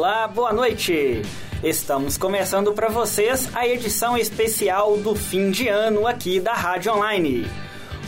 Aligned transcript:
Olá, 0.00 0.26
boa 0.26 0.50
noite. 0.50 1.20
Estamos 1.62 2.16
começando 2.16 2.72
para 2.72 2.88
vocês 2.88 3.54
a 3.54 3.68
edição 3.68 4.16
especial 4.16 4.96
do 4.96 5.14
fim 5.14 5.50
de 5.50 5.68
ano 5.68 6.06
aqui 6.06 6.40
da 6.40 6.54
Rádio 6.54 6.94
Online. 6.94 7.46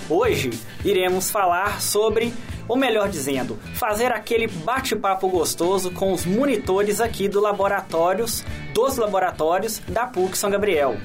Hoje 0.09 0.59
iremos 0.87 1.31
falar 1.31 1.83
sobre, 1.83 2.33
ou 2.67 2.79
melhor 2.79 3.11
dizendo, 3.11 3.59
fazer 3.75 4.11
aquele 4.11 4.47
bate-papo 4.47 5.29
gostoso 5.29 5.91
com 5.91 6.15
os 6.15 6.25
monitores 6.25 6.99
aqui 6.99 7.29
do 7.29 7.43
laboratórios, 7.43 8.43
dos 8.73 8.97
laboratórios 8.97 9.79
da 9.87 10.07
PUC 10.07 10.39
São 10.39 10.49
Gabriel. 10.49 10.97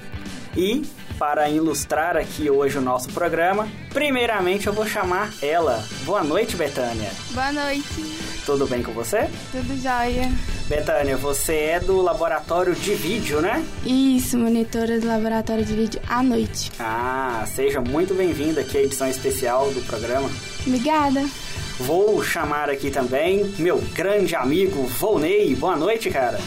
E 0.56 0.84
para 1.20 1.50
ilustrar 1.50 2.16
aqui 2.16 2.50
hoje 2.50 2.78
o 2.78 2.82
nosso 2.82 3.10
programa, 3.10 3.68
primeiramente 3.94 4.68
eu 4.68 4.74
vou 4.74 4.88
chamar 4.88 5.34
ela. 5.42 5.84
Boa 6.06 6.24
noite, 6.24 6.56
Betânia. 6.56 7.12
Boa 7.34 7.52
noite. 7.52 8.27
Tudo 8.48 8.66
bem 8.66 8.82
com 8.82 8.94
você? 8.94 9.28
Tudo 9.52 9.76
jóia. 9.76 10.32
Betânia, 10.70 11.18
você 11.18 11.54
é 11.54 11.80
do 11.82 12.02
laboratório 12.02 12.74
de 12.74 12.96
vídeo, 12.96 13.42
né? 13.42 13.62
Isso, 13.86 14.38
monitora 14.38 14.98
do 15.02 15.06
laboratório 15.06 15.66
de 15.66 15.74
vídeo 15.74 16.02
à 16.08 16.24
noite. 16.24 16.72
Ah, 16.80 17.44
seja 17.46 17.82
muito 17.82 18.14
bem-vinda 18.14 18.62
aqui 18.62 18.78
à 18.78 18.84
edição 18.84 19.06
especial 19.10 19.70
do 19.72 19.82
programa. 19.82 20.30
Obrigada. 20.66 21.26
Vou 21.82 22.24
chamar 22.24 22.70
aqui 22.70 22.90
também 22.90 23.54
meu 23.60 23.84
grande 23.94 24.34
amigo 24.34 24.82
Volney. 24.98 25.54
Boa 25.54 25.76
noite, 25.76 26.10
cara. 26.10 26.40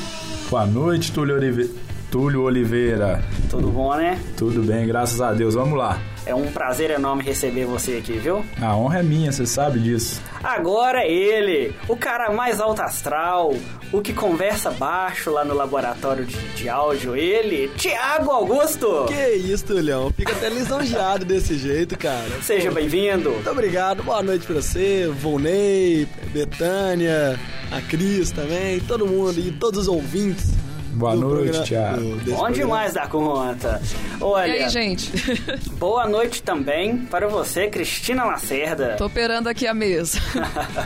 Boa 0.48 0.64
noite, 0.64 1.12
Túlio 1.12 1.36
Oliveira. 1.36 1.70
Túlio 2.10 2.42
Oliveira. 2.44 3.22
Tudo 3.50 3.69
bom, 3.69 3.94
né? 3.94 4.19
Tudo 4.38 4.62
bem, 4.62 4.86
graças 4.86 5.20
a 5.20 5.34
Deus. 5.34 5.52
Vamos 5.52 5.77
lá. 5.77 6.00
É 6.26 6.34
um 6.34 6.50
prazer 6.52 6.90
enorme 6.90 7.22
receber 7.22 7.64
você 7.64 7.96
aqui, 7.96 8.12
viu? 8.12 8.44
A 8.60 8.76
honra 8.76 9.00
é 9.00 9.02
minha, 9.02 9.32
você 9.32 9.46
sabe 9.46 9.78
disso. 9.80 10.20
Agora 10.42 11.04
ele, 11.06 11.74
o 11.88 11.96
cara 11.96 12.30
mais 12.30 12.60
alto 12.60 12.82
astral, 12.82 13.54
o 13.92 14.00
que 14.00 14.12
conversa 14.12 14.70
baixo 14.70 15.30
lá 15.30 15.44
no 15.44 15.54
laboratório 15.54 16.24
de, 16.24 16.36
de 16.54 16.68
áudio, 16.68 17.16
ele, 17.16 17.68
Tiago 17.76 18.30
Augusto. 18.30 19.06
Que 19.06 19.34
isso, 19.34 19.64
Tulhão? 19.64 20.12
Fica 20.12 20.32
até 20.32 20.48
lisonjeado 20.48 21.24
desse 21.24 21.56
jeito, 21.56 21.96
cara. 21.98 22.41
Seja 22.42 22.70
bem-vindo. 22.70 23.30
Muito 23.30 23.50
obrigado. 23.50 24.02
Boa 24.02 24.22
noite 24.22 24.46
pra 24.46 24.56
você, 24.56 25.08
Volney, 25.08 26.06
Betânia, 26.32 27.38
a 27.70 27.80
Cris 27.80 28.30
também, 28.30 28.80
todo 28.80 29.06
mundo 29.06 29.38
e 29.38 29.50
todos 29.52 29.80
os 29.80 29.88
ouvintes. 29.88 30.50
Boa 30.92 31.14
noite, 31.14 31.62
Tiago. 31.64 32.16
Bom 32.27 32.50
demais 32.50 32.94
da 32.94 33.06
conta. 33.06 33.80
Olha. 34.20 34.56
E 34.56 34.62
aí, 34.64 34.69
gente? 34.69 35.10
boa 35.78 36.08
noite 36.08 36.42
também 36.42 36.98
para 36.98 37.28
você, 37.28 37.69
Cristina 37.69 38.24
Lacerda. 38.24 38.97
Tô 38.97 39.06
operando 39.06 39.48
aqui 39.48 39.66
a 39.66 39.74
mesa. 39.74 40.19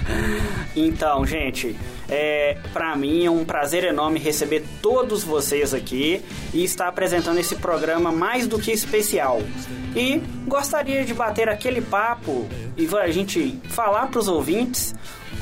então, 0.77 1.24
gente, 1.27 1.74
é, 2.08 2.58
para 2.72 2.94
mim 2.96 3.24
é 3.24 3.30
um 3.30 3.44
prazer 3.44 3.84
enorme 3.84 4.19
receber 4.19 4.64
todos 4.83 5.24
vocês 5.24 5.72
aqui 5.72 6.22
e 6.52 6.62
estar 6.62 6.89
apresentando 6.89 7.39
esse 7.39 7.56
programa 7.56 8.12
mais 8.12 8.46
do 8.46 8.58
que 8.58 8.70
especial. 8.70 9.41
E 9.96 10.20
gostaria 10.46 11.05
de 11.05 11.14
bater 11.14 11.48
aquele 11.48 11.80
papo 11.80 12.46
e 12.77 12.89
a 12.96 13.11
gente 13.11 13.58
falar 13.68 14.08
para 14.08 14.20
os 14.20 14.28
ouvintes 14.28 14.94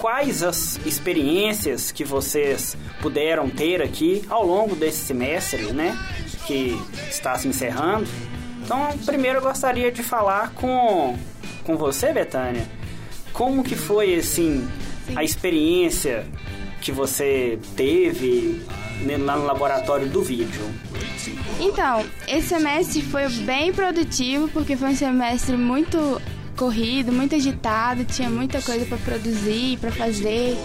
quais 0.03 0.42
as 0.42 0.84
experiências 0.84 1.92
que 1.92 2.03
vocês 2.03 2.77
puderam 3.00 3.48
ter 3.48 3.81
aqui 3.81 4.25
ao 4.28 4.44
longo 4.44 4.75
desse 4.75 4.98
semestre, 4.98 5.72
né? 5.72 5.97
Que 6.44 6.77
está 7.09 7.39
se 7.39 7.47
encerrando. 7.47 8.09
Então, 8.64 8.98
primeiro 9.06 9.39
eu 9.39 9.42
gostaria 9.42 9.92
de 9.92 10.03
falar 10.03 10.50
com, 10.55 11.17
com 11.62 11.77
você, 11.77 12.12
Betânia. 12.12 12.67
Como 13.32 13.62
que 13.62 13.76
foi, 13.76 14.16
assim, 14.16 14.69
a 15.15 15.22
experiência 15.22 16.26
que 16.81 16.91
você 16.91 17.60
teve 17.76 18.60
lá 19.25 19.37
no 19.37 19.44
laboratório 19.44 20.09
do 20.09 20.21
vídeo? 20.21 20.69
Então, 21.60 22.05
esse 22.26 22.49
semestre 22.49 23.03
foi 23.03 23.28
bem 23.28 23.72
produtivo, 23.72 24.49
porque 24.49 24.76
foi 24.76 24.88
um 24.88 24.97
semestre 24.97 25.56
muito 25.56 26.21
corrido, 26.56 27.12
muito 27.12 27.34
agitado, 27.34 28.04
tinha 28.04 28.28
muita 28.28 28.60
coisa 28.62 28.84
para 28.86 28.98
produzir, 28.98 29.78
para 29.78 29.90
fazer. 29.90 30.56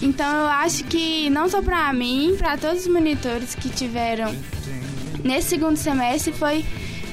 Então 0.00 0.26
eu 0.26 0.46
acho 0.46 0.84
que 0.84 1.28
não 1.30 1.48
só 1.48 1.62
para 1.62 1.92
mim, 1.92 2.34
para 2.38 2.56
todos 2.56 2.82
os 2.82 2.92
monitores 2.92 3.54
que 3.54 3.68
tiveram 3.68 4.34
nesse 5.24 5.48
segundo 5.48 5.76
semestre 5.76 6.32
foi 6.32 6.64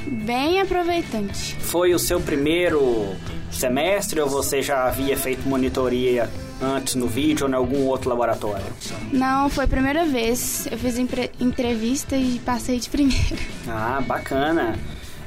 bem 0.05 0.61
aproveitante. 0.61 1.55
Foi 1.59 1.93
o 1.93 1.99
seu 1.99 2.19
primeiro 2.19 3.15
semestre 3.51 4.19
ou 4.19 4.27
você 4.27 4.61
já 4.61 4.85
havia 4.85 5.15
feito 5.15 5.47
monitoria 5.47 6.29
antes 6.61 6.95
no 6.95 7.07
vídeo 7.07 7.45
ou 7.45 7.51
em 7.51 7.55
algum 7.55 7.85
outro 7.85 8.09
laboratório? 8.09 8.65
Não, 9.11 9.49
foi 9.49 9.65
a 9.65 9.67
primeira 9.67 10.05
vez. 10.05 10.67
Eu 10.71 10.77
fiz 10.77 10.97
entrevista 10.97 12.15
e 12.15 12.39
passei 12.39 12.79
de 12.79 12.89
primeira. 12.89 13.37
Ah, 13.67 14.01
bacana. 14.05 14.77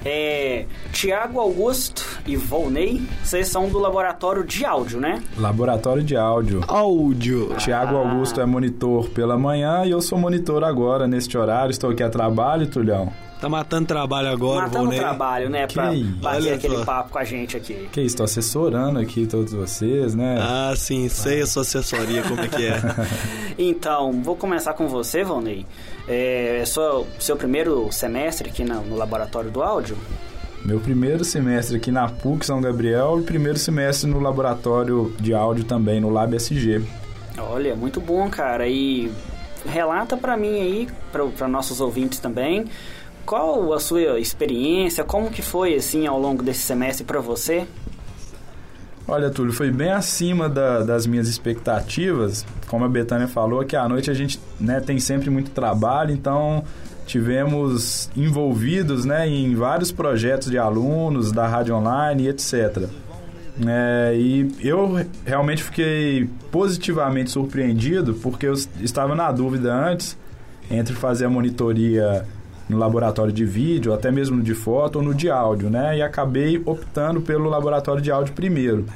É, 0.09 0.67
Tiago 0.93 1.41
Augusto 1.41 2.21
e 2.25 2.37
Volney, 2.37 3.03
vocês 3.25 3.49
são 3.49 3.69
do 3.69 3.81
laboratório 3.81 4.45
de 4.45 4.65
áudio, 4.65 5.01
né? 5.01 5.21
Laboratório 5.37 6.01
de 6.01 6.17
áudio. 6.17 6.61
Áudio. 6.69 7.57
Tiago 7.59 7.97
ah. 7.97 7.99
Augusto 7.99 8.41
é 8.41 8.47
monitor 8.47 9.09
pela 9.09 9.37
manhã 9.37 9.85
e 9.85 9.91
eu 9.91 10.01
sou 10.01 10.17
monitor 10.17 10.63
agora, 10.63 11.09
neste 11.09 11.37
horário. 11.37 11.73
Estou 11.73 11.91
aqui 11.91 12.05
a 12.05 12.09
trabalho, 12.09 12.69
Tulhão. 12.69 13.13
Tá 13.41 13.51
matando 13.51 13.87
trabalho 13.87 14.29
agora, 14.29 14.63
Matando 14.63 14.85
Volney. 14.85 14.99
trabalho, 14.99 15.51
né? 15.51 15.67
Pra 15.67 15.91
que 15.91 16.03
bater 16.03 16.55
aquele 16.55 16.85
papo 16.85 17.11
com 17.11 17.19
a 17.19 17.25
gente 17.25 17.57
aqui. 17.57 17.89
Que 17.93 18.01
isso, 18.01 18.17
tô 18.17 18.25
assessorando 18.25 18.99
aqui 18.99 19.27
todos 19.27 19.53
vocês, 19.53 20.15
né? 20.15 20.39
Ah, 20.41 20.73
sim, 20.75 21.09
sei 21.09 21.43
a 21.43 21.47
sua 21.47 21.63
assessoria, 21.63 22.23
como 22.23 22.41
é 22.41 22.49
que 22.49 22.65
é. 22.65 22.81
então, 23.59 24.23
vou 24.23 24.37
começar 24.37 24.73
com 24.73 24.89
você, 24.89 25.23
Volney. 25.23 25.67
É, 26.09 26.61
é 26.63 26.65
seu, 26.65 27.07
seu 27.19 27.37
primeiro 27.37 27.93
semestre 27.93 28.49
aqui 28.49 28.65
no, 28.65 28.81
no 28.83 28.97
laboratório 28.97 29.51
do 29.51 29.63
áudio? 29.63 29.99
Meu 30.65 30.81
primeiro 30.81 31.25
semestre 31.25 31.77
aqui 31.77 31.93
na 31.93 32.09
PUC 32.09 32.45
São 32.45 32.61
Gabriel 32.61 33.21
e 33.21 33.23
primeiro 33.23 33.59
semestre 33.59 34.11
no 34.11 34.19
laboratório 34.19 35.15
de 35.21 35.35
áudio 35.35 35.65
também, 35.65 36.01
no 36.01 36.09
Lab 36.09 36.35
SG. 36.35 36.83
Olha, 37.39 37.77
muito 37.77 38.01
bom, 38.01 38.29
cara. 38.31 38.67
E 38.67 39.13
relata 39.65 40.17
para 40.17 40.37
mim 40.37 40.61
aí, 40.61 40.89
para 41.37 41.47
nossos 41.47 41.81
ouvintes 41.81 42.19
também, 42.19 42.65
qual 43.27 43.75
a 43.75 43.81
sua 43.81 44.21
experiência, 44.21 45.03
como 45.03 45.31
que 45.31 45.43
foi 45.43 45.75
assim 45.75 46.07
ao 46.07 46.19
longo 46.19 46.43
desse 46.43 46.61
semestre 46.61 47.05
para 47.05 47.21
você? 47.21 47.67
Olha, 49.09 49.31
Túlio, 49.31 49.53
foi 49.53 49.71
bem 49.71 49.91
acima 49.91 50.49
da, 50.49 50.83
das 50.83 51.07
minhas 51.07 51.29
expectativas. 51.29 52.47
Como 52.67 52.85
a 52.85 52.89
Betânia 52.89 53.29
falou, 53.29 53.65
que 53.65 53.77
à 53.77 53.89
noite 53.89 54.11
a 54.11 54.15
gente 54.15 54.41
né, 54.59 54.81
tem 54.81 54.99
sempre 54.99 55.29
muito 55.31 55.51
trabalho, 55.51 56.13
então 56.13 56.65
tivemos 57.05 58.11
envolvidos 58.17 59.05
né, 59.05 59.29
em 59.29 59.55
vários 59.55 59.93
projetos 59.93 60.51
de 60.51 60.59
alunos 60.59 61.31
da 61.31 61.47
rádio 61.47 61.77
online 61.77 62.29
etc. 62.29 62.89
É, 63.65 64.15
e 64.17 64.53
eu 64.61 65.01
realmente 65.25 65.63
fiquei 65.63 66.29
positivamente 66.51 67.31
surpreendido 67.31 68.15
porque 68.15 68.47
eu 68.47 68.55
estava 68.81 69.15
na 69.15 69.31
dúvida 69.33 69.73
antes 69.73 70.19
entre 70.71 70.95
fazer 70.95 71.25
a 71.27 71.31
monitoria 71.31 72.27
no 72.69 72.77
laboratório 72.77 73.33
de 73.33 73.45
vídeo, 73.45 73.93
até 73.93 74.11
mesmo 74.11 74.43
de 74.43 74.55
foto 74.55 74.97
ou 74.97 75.03
no 75.03 75.15
de 75.15 75.31
áudio, 75.31 75.71
né? 75.71 75.99
E 75.99 76.03
acabei 76.03 76.61
optando 76.65 77.21
pelo 77.21 77.49
laboratório 77.49 78.03
de 78.03 78.11
áudio 78.11 78.35
primeiro. 78.35 78.87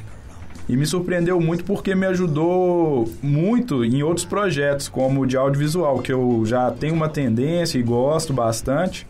E 0.68 0.76
me 0.76 0.86
surpreendeu 0.86 1.40
muito 1.40 1.64
porque 1.64 1.94
me 1.94 2.06
ajudou 2.06 3.08
muito 3.20 3.84
em 3.84 4.02
outros 4.02 4.24
projetos, 4.24 4.88
como 4.88 5.22
o 5.22 5.26
de 5.26 5.36
audiovisual, 5.36 5.98
que 5.98 6.12
eu 6.12 6.42
já 6.44 6.70
tenho 6.70 6.94
uma 6.94 7.08
tendência 7.08 7.78
e 7.78 7.82
gosto 7.82 8.32
bastante. 8.32 9.06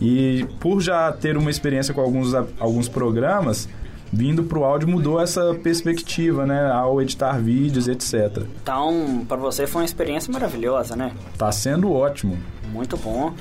E 0.00 0.46
por 0.60 0.80
já 0.80 1.12
ter 1.12 1.36
uma 1.36 1.50
experiência 1.50 1.92
com 1.92 2.00
alguns, 2.00 2.32
alguns 2.58 2.88
programas, 2.88 3.68
vindo 4.12 4.44
para 4.44 4.58
o 4.58 4.64
áudio 4.64 4.88
mudou 4.88 5.20
essa 5.20 5.54
perspectiva, 5.54 6.46
né, 6.46 6.70
ao 6.70 7.02
editar 7.02 7.38
vídeos, 7.38 7.88
etc. 7.88 8.44
Então, 8.62 9.24
para 9.28 9.36
você 9.36 9.66
foi 9.66 9.82
uma 9.82 9.86
experiência 9.86 10.32
maravilhosa, 10.32 10.96
né? 10.96 11.12
Tá 11.36 11.50
sendo 11.52 11.92
ótimo. 11.92 12.38
Muito 12.72 12.96
bom. 12.96 13.34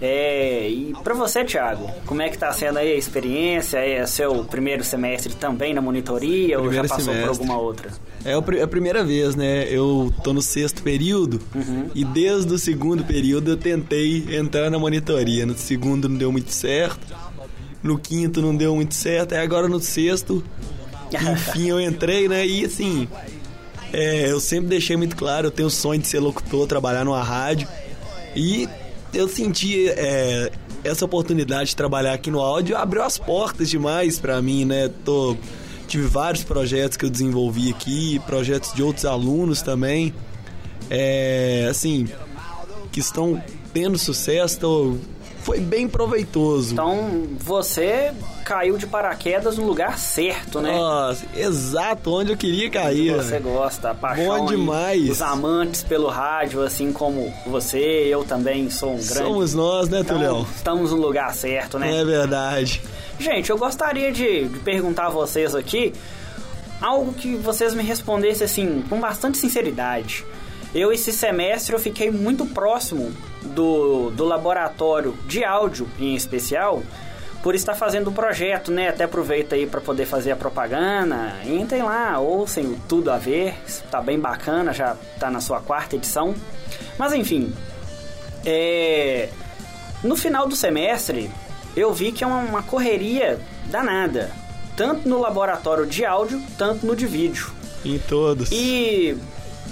É, 0.00 0.66
e 0.66 0.94
para 1.04 1.12
você, 1.12 1.44
Thiago, 1.44 1.90
como 2.06 2.22
é 2.22 2.30
que 2.30 2.38
tá 2.38 2.50
sendo 2.52 2.78
aí 2.78 2.92
a 2.92 2.96
experiência? 2.96 3.78
É 3.78 4.06
seu 4.06 4.44
primeiro 4.44 4.82
semestre 4.82 5.34
também 5.34 5.74
na 5.74 5.82
monitoria 5.82 6.58
primeiro 6.58 6.64
ou 6.64 6.72
já 6.72 6.82
passou 6.82 7.12
semestre. 7.12 7.22
por 7.22 7.28
alguma 7.28 7.58
outra? 7.58 7.90
É 8.24 8.32
a 8.34 8.66
primeira 8.66 9.04
vez, 9.04 9.36
né? 9.36 9.66
Eu 9.68 10.12
tô 10.24 10.32
no 10.32 10.40
sexto 10.40 10.82
período 10.82 11.40
uhum. 11.54 11.90
e 11.94 12.02
desde 12.02 12.52
o 12.52 12.58
segundo 12.58 13.04
período 13.04 13.50
eu 13.50 13.56
tentei 13.58 14.36
entrar 14.36 14.70
na 14.70 14.78
monitoria. 14.78 15.44
No 15.44 15.54
segundo 15.54 16.08
não 16.08 16.16
deu 16.16 16.32
muito 16.32 16.50
certo, 16.50 17.14
no 17.82 17.98
quinto 17.98 18.40
não 18.40 18.56
deu 18.56 18.74
muito 18.74 18.94
certo, 18.94 19.34
e 19.34 19.38
agora 19.38 19.68
no 19.68 19.80
sexto, 19.80 20.42
enfim, 21.12 21.68
eu 21.68 21.80
entrei, 21.80 22.26
né? 22.26 22.46
E 22.46 22.64
assim, 22.64 23.06
é, 23.92 24.30
eu 24.30 24.40
sempre 24.40 24.68
deixei 24.70 24.96
muito 24.96 25.14
claro, 25.14 25.48
eu 25.48 25.50
tenho 25.50 25.68
o 25.68 25.70
sonho 25.70 26.00
de 26.00 26.08
ser 26.08 26.20
locutor, 26.20 26.66
trabalhar 26.66 27.04
numa 27.04 27.22
rádio. 27.22 27.68
E 28.34 28.68
eu 29.12 29.28
senti 29.28 29.88
é, 29.88 30.50
essa 30.84 31.04
oportunidade 31.04 31.70
de 31.70 31.76
trabalhar 31.76 32.12
aqui 32.14 32.30
no 32.30 32.40
áudio 32.40 32.76
abriu 32.76 33.02
as 33.02 33.18
portas 33.18 33.68
demais 33.68 34.18
para 34.18 34.40
mim, 34.40 34.64
né? 34.64 34.90
Tô, 35.04 35.36
tive 35.86 36.06
vários 36.06 36.44
projetos 36.44 36.96
que 36.96 37.04
eu 37.04 37.10
desenvolvi 37.10 37.70
aqui, 37.70 38.18
projetos 38.20 38.72
de 38.72 38.82
outros 38.82 39.04
alunos 39.04 39.62
também. 39.62 40.14
é, 40.90 41.68
assim, 41.70 42.08
que 42.90 43.00
estão 43.00 43.42
tendo 43.72 43.96
sucesso, 43.96 44.56
então 44.56 44.98
foi 45.50 45.58
bem 45.58 45.88
proveitoso. 45.88 46.72
Então 46.74 47.26
você 47.38 48.12
caiu 48.44 48.78
de 48.78 48.86
paraquedas 48.86 49.58
no 49.58 49.66
lugar 49.66 49.98
certo, 49.98 50.60
né? 50.60 50.70
Nossa, 50.70 51.24
exato 51.36 52.12
onde 52.14 52.30
eu 52.30 52.36
queria 52.36 52.70
cair. 52.70 53.16
Você 53.16 53.40
gosta, 53.40 53.90
a 53.90 53.94
paixão. 53.94 54.38
Bom 54.38 54.46
demais. 54.46 55.10
Os 55.10 55.20
amantes 55.20 55.82
pelo 55.82 56.06
rádio, 56.08 56.62
assim 56.62 56.92
como 56.92 57.32
você, 57.46 57.78
eu 57.78 58.22
também 58.24 58.70
sou 58.70 58.90
um 58.90 58.96
grande. 58.96 59.14
Somos 59.14 59.54
nós, 59.54 59.88
né, 59.88 60.00
Então, 60.00 60.16
Tulhão? 60.16 60.46
estamos 60.54 60.92
no 60.92 60.98
lugar 60.98 61.34
certo, 61.34 61.80
né? 61.80 62.00
É 62.00 62.04
verdade. 62.04 62.80
Gente, 63.18 63.50
eu 63.50 63.58
gostaria 63.58 64.12
de, 64.12 64.48
de 64.48 64.58
perguntar 64.60 65.06
a 65.06 65.10
vocês 65.10 65.54
aqui 65.54 65.92
algo 66.80 67.12
que 67.12 67.34
vocês 67.34 67.74
me 67.74 67.82
respondessem 67.82 68.44
assim, 68.44 68.84
com 68.88 69.00
bastante 69.00 69.36
sinceridade. 69.36 70.24
Eu, 70.74 70.92
esse 70.92 71.12
semestre, 71.12 71.74
eu 71.74 71.80
fiquei 71.80 72.10
muito 72.10 72.46
próximo 72.46 73.12
do, 73.42 74.10
do 74.10 74.24
laboratório 74.24 75.16
de 75.26 75.44
áudio, 75.44 75.88
em 75.98 76.14
especial, 76.14 76.82
por 77.42 77.54
estar 77.54 77.74
fazendo 77.74 78.08
o 78.08 78.12
projeto, 78.12 78.70
né? 78.70 78.88
Até 78.88 79.04
aproveita 79.04 79.56
aí 79.56 79.66
para 79.66 79.80
poder 79.80 80.06
fazer 80.06 80.30
a 80.30 80.36
propaganda. 80.36 81.34
Entrem 81.44 81.82
lá, 81.82 82.18
ouçam 82.20 82.64
o 82.64 82.78
Tudo 82.88 83.10
a 83.10 83.18
Ver, 83.18 83.54
tá 83.90 84.00
bem 84.00 84.18
bacana, 84.18 84.72
já 84.72 84.96
tá 85.18 85.30
na 85.30 85.40
sua 85.40 85.60
quarta 85.60 85.96
edição. 85.96 86.34
Mas 86.96 87.12
enfim, 87.14 87.52
é... 88.44 89.28
no 90.04 90.14
final 90.14 90.46
do 90.46 90.54
semestre, 90.54 91.30
eu 91.76 91.92
vi 91.92 92.12
que 92.12 92.22
é 92.22 92.26
uma, 92.26 92.40
uma 92.40 92.62
correria 92.62 93.40
danada. 93.66 94.30
Tanto 94.76 95.08
no 95.08 95.18
laboratório 95.18 95.84
de 95.84 96.04
áudio, 96.04 96.40
tanto 96.56 96.86
no 96.86 96.94
de 96.94 97.06
vídeo. 97.06 97.50
Em 97.84 97.98
todos. 97.98 98.50
E 98.52 99.16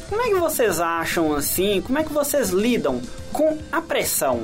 como 0.09 0.23
é 0.23 0.29
que 0.29 0.35
vocês 0.35 0.81
acham 0.81 1.35
assim? 1.35 1.81
Como 1.81 1.99
é 1.99 2.05
que 2.05 2.13
vocês 2.13 2.51
lidam 2.51 3.01
com 3.33 3.59
a 3.71 3.81
pressão? 3.81 4.43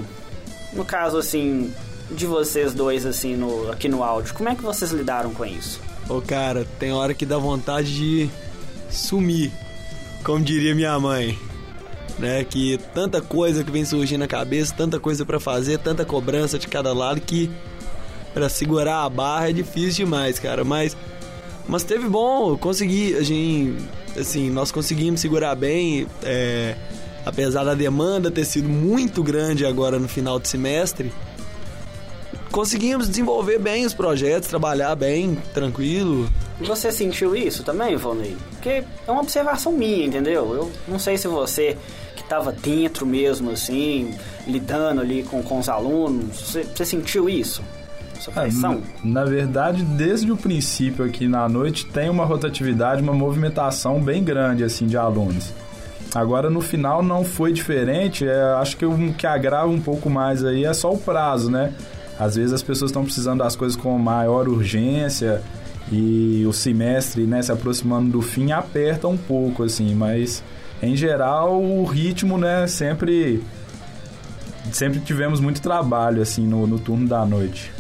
No 0.73 0.85
caso 0.85 1.19
assim 1.19 1.73
de 2.11 2.27
vocês 2.27 2.75
dois 2.75 3.07
assim 3.07 3.35
no 3.35 3.71
aqui 3.71 3.89
no 3.89 4.03
áudio, 4.03 4.35
como 4.35 4.49
é 4.49 4.55
que 4.55 4.63
vocês 4.63 4.91
lidaram 4.91 5.33
com 5.33 5.45
isso? 5.45 5.81
Ô, 6.09 6.21
cara, 6.21 6.67
tem 6.79 6.93
hora 6.93 7.15
que 7.15 7.25
dá 7.25 7.39
vontade 7.39 7.95
de 7.95 8.31
sumir, 8.91 9.51
como 10.23 10.45
diria 10.45 10.75
minha 10.75 10.99
mãe. 10.99 11.39
Né, 12.17 12.45
que 12.45 12.79
tanta 12.95 13.21
coisa 13.21 13.65
que 13.65 13.73
vem 13.73 13.85
surgindo 13.85 14.21
na 14.21 14.29
cabeça, 14.29 14.73
tanta 14.73 15.01
coisa 15.01 15.27
pra 15.27 15.41
fazer, 15.41 15.79
tanta 15.79 16.05
cobrança 16.05 16.57
de 16.61 16.69
cada 16.69 16.93
lado 16.93 17.21
que 17.21 17.51
pra 18.33 18.49
segurar 18.49 19.03
a 19.03 19.09
barra 19.09 19.51
é 19.51 19.53
difícil 19.53 20.05
demais, 20.05 20.39
cara. 20.39 20.63
Mas, 20.63 20.97
mas 21.67 21.83
teve 21.83 22.09
bom, 22.09 22.57
consegui, 22.57 23.17
a 23.17 23.23
gente, 23.23 23.85
assim, 24.19 24.51
nós 24.51 24.71
conseguimos 24.71 25.21
segurar 25.21 25.55
bem, 25.55 26.07
é, 26.23 26.75
apesar 27.25 27.65
da 27.65 27.75
demanda 27.75 28.31
ter 28.31 28.45
sido 28.45 28.69
muito 28.69 29.23
grande 29.23 29.65
agora 29.65 29.99
no 29.99 30.09
final 30.09 30.39
do 30.39 30.47
semestre. 30.47 31.13
Conseguimos 32.51 33.09
desenvolver 33.09 33.59
bem 33.59 33.85
os 33.85 33.93
projetos, 33.93 34.49
trabalhar 34.49 34.95
bem, 34.95 35.37
tranquilo. 35.53 36.31
Você 36.61 36.93
sentiu 36.93 37.35
isso 37.35 37.65
também, 37.65 37.95
Ivonei? 37.95 38.37
Porque 38.53 38.85
é 39.07 39.11
uma 39.11 39.23
observação 39.23 39.73
minha, 39.73 40.07
entendeu? 40.07 40.55
Eu 40.55 40.73
não 40.87 40.99
sei 40.99 41.19
se 41.19 41.27
você 41.27 41.77
que 42.15 42.23
estava 42.23 42.53
dentro 42.53 43.05
mesmo, 43.05 43.51
assim, 43.51 44.15
lidando 44.47 45.01
ali 45.01 45.25
com, 45.25 45.43
com 45.43 45.59
os 45.59 45.69
alunos, 45.69 46.41
você, 46.41 46.63
você 46.63 46.85
sentiu 46.85 47.29
isso? 47.29 47.61
Ah, 48.31 48.43
pressão? 48.43 48.83
na, 49.03 49.23
na 49.23 49.25
verdade, 49.25 49.83
desde 49.83 50.31
o 50.31 50.37
princípio 50.37 51.05
aqui 51.05 51.27
na 51.29 51.49
noite 51.49 51.87
tem 51.87 52.09
uma 52.09 52.25
rotatividade, 52.25 53.03
uma 53.03 53.13
movimentação 53.13 54.01
bem 54.01 54.23
grande 54.23 54.65
assim 54.65 54.87
de 54.87 54.97
alunos. 54.97 55.53
Agora 56.15 56.49
no 56.49 56.61
final 56.61 57.03
não 57.03 57.25
foi 57.25 57.53
diferente. 57.53 58.27
é, 58.27 58.41
acho 58.55 58.77
que 58.77 58.87
o 58.87 59.13
que 59.15 59.27
agrava 59.27 59.69
um 59.69 59.81
pouco 59.81 60.09
mais 60.09 60.45
aí 60.45 60.65
é 60.65 60.73
só 60.73 60.93
o 60.93 60.99
prazo, 60.99 61.51
né? 61.51 61.73
Às 62.19 62.37
vezes 62.37 62.53
as 62.53 62.63
pessoas 62.63 62.91
estão 62.91 63.03
precisando 63.03 63.41
das 63.41 63.57
coisas 63.57 63.77
com 63.77 63.99
maior 63.99 64.49
urgência 64.49 65.43
e 65.91 66.45
o 66.47 66.53
semestre, 66.53 67.27
né, 67.27 67.43
se 67.43 67.53
aproximando 67.53 68.11
do 68.11 68.23
fim 68.23 68.53
aperta 68.53 69.07
um 69.09 69.17
pouco 69.17 69.65
assim, 69.65 69.95
mas 69.95 70.43
em 70.83 70.97
geral 70.97 71.61
o 71.61 71.85
ritmo, 71.85 72.39
né, 72.39 72.67
sempre 72.67 73.43
sempre 74.73 75.01
tivemos 75.01 75.41
muito 75.41 75.61
trabalho 75.61 76.23
assim 76.23 76.47
no, 76.47 76.67
no 76.67 76.79
turno 76.79 77.07
da 77.07 77.25
noite. 77.27 77.71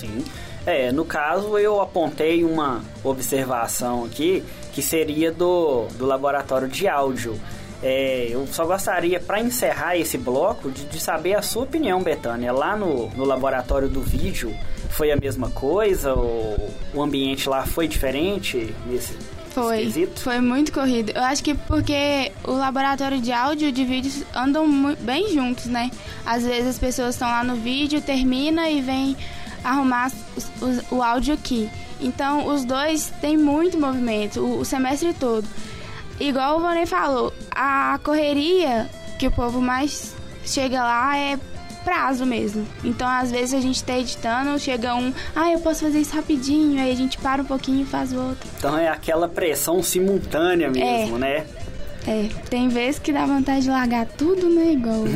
Sim. 0.00 0.24
É, 0.66 0.92
no 0.92 1.04
caso 1.04 1.56
eu 1.58 1.80
apontei 1.80 2.44
uma 2.44 2.82
observação 3.02 4.04
aqui 4.04 4.44
que 4.72 4.82
seria 4.82 5.32
do, 5.32 5.86
do 5.96 6.06
laboratório 6.06 6.68
de 6.68 6.86
áudio. 6.86 7.40
É, 7.82 8.28
eu 8.30 8.46
só 8.46 8.66
gostaria, 8.66 9.18
para 9.18 9.40
encerrar 9.40 9.96
esse 9.96 10.18
bloco, 10.18 10.70
de, 10.70 10.84
de 10.84 11.00
saber 11.00 11.34
a 11.34 11.42
sua 11.42 11.62
opinião, 11.62 12.02
Betânia. 12.02 12.52
Lá 12.52 12.76
no, 12.76 13.08
no 13.10 13.24
laboratório 13.24 13.88
do 13.88 14.02
vídeo, 14.02 14.54
foi 14.90 15.10
a 15.10 15.16
mesma 15.16 15.50
coisa? 15.50 16.14
O, 16.14 16.70
o 16.92 17.02
ambiente 17.02 17.48
lá 17.48 17.64
foi 17.64 17.88
diferente? 17.88 18.74
Nesse, 18.86 19.16
Foi, 19.50 19.78
Esquisito? 19.78 20.20
foi 20.20 20.40
muito 20.40 20.72
corrido. 20.72 21.10
Eu 21.14 21.22
acho 21.22 21.42
que 21.42 21.54
porque 21.54 22.30
o 22.44 22.52
laboratório 22.52 23.18
de 23.18 23.32
áudio 23.32 23.68
e 23.68 23.72
de 23.72 23.84
vídeo 23.84 24.12
andam 24.34 24.94
bem 25.00 25.32
juntos, 25.32 25.64
né? 25.64 25.90
Às 26.26 26.44
vezes 26.44 26.68
as 26.68 26.78
pessoas 26.78 27.14
estão 27.14 27.28
lá 27.28 27.42
no 27.42 27.56
vídeo, 27.56 28.02
termina 28.02 28.68
e 28.68 28.82
vem 28.82 29.16
arrumar 29.64 30.10
os- 30.36 30.50
os- 30.60 30.82
o 30.90 31.02
áudio 31.02 31.34
aqui. 31.34 31.68
Então, 32.00 32.46
os 32.46 32.64
dois 32.64 33.12
têm 33.20 33.36
muito 33.36 33.78
movimento, 33.78 34.40
o, 34.40 34.60
o 34.60 34.64
semestre 34.64 35.12
todo. 35.14 35.46
Igual 36.18 36.58
o 36.58 36.60
Vonei 36.60 36.86
falou, 36.86 37.32
a 37.50 37.98
correria 38.02 38.88
que 39.18 39.26
o 39.26 39.30
povo 39.30 39.60
mais 39.60 40.14
chega 40.44 40.82
lá 40.82 41.16
é 41.16 41.38
prazo 41.84 42.26
mesmo. 42.26 42.66
Então, 42.84 43.08
às 43.08 43.30
vezes 43.30 43.54
a 43.54 43.60
gente 43.60 43.82
tá 43.82 43.98
editando, 43.98 44.58
chega 44.58 44.94
um, 44.94 45.12
ah, 45.34 45.50
eu 45.50 45.60
posso 45.60 45.80
fazer 45.80 45.98
isso 46.00 46.14
rapidinho, 46.14 46.78
aí 46.80 46.92
a 46.92 46.94
gente 46.94 47.16
para 47.18 47.40
um 47.40 47.44
pouquinho 47.44 47.82
e 47.82 47.84
faz 47.86 48.12
o 48.12 48.18
outro. 48.18 48.48
Então 48.58 48.76
é 48.76 48.88
aquela 48.88 49.26
pressão 49.28 49.82
simultânea 49.82 50.70
mesmo, 50.70 51.18
né? 51.18 51.46
É, 52.06 52.28
tem 52.48 52.68
vezes 52.68 52.98
que 52.98 53.12
dá 53.12 53.26
vontade 53.26 53.62
de 53.62 53.70
largar 53.70 54.06
tudo, 54.06 54.48
né? 54.48 54.72
Igual. 54.72 55.04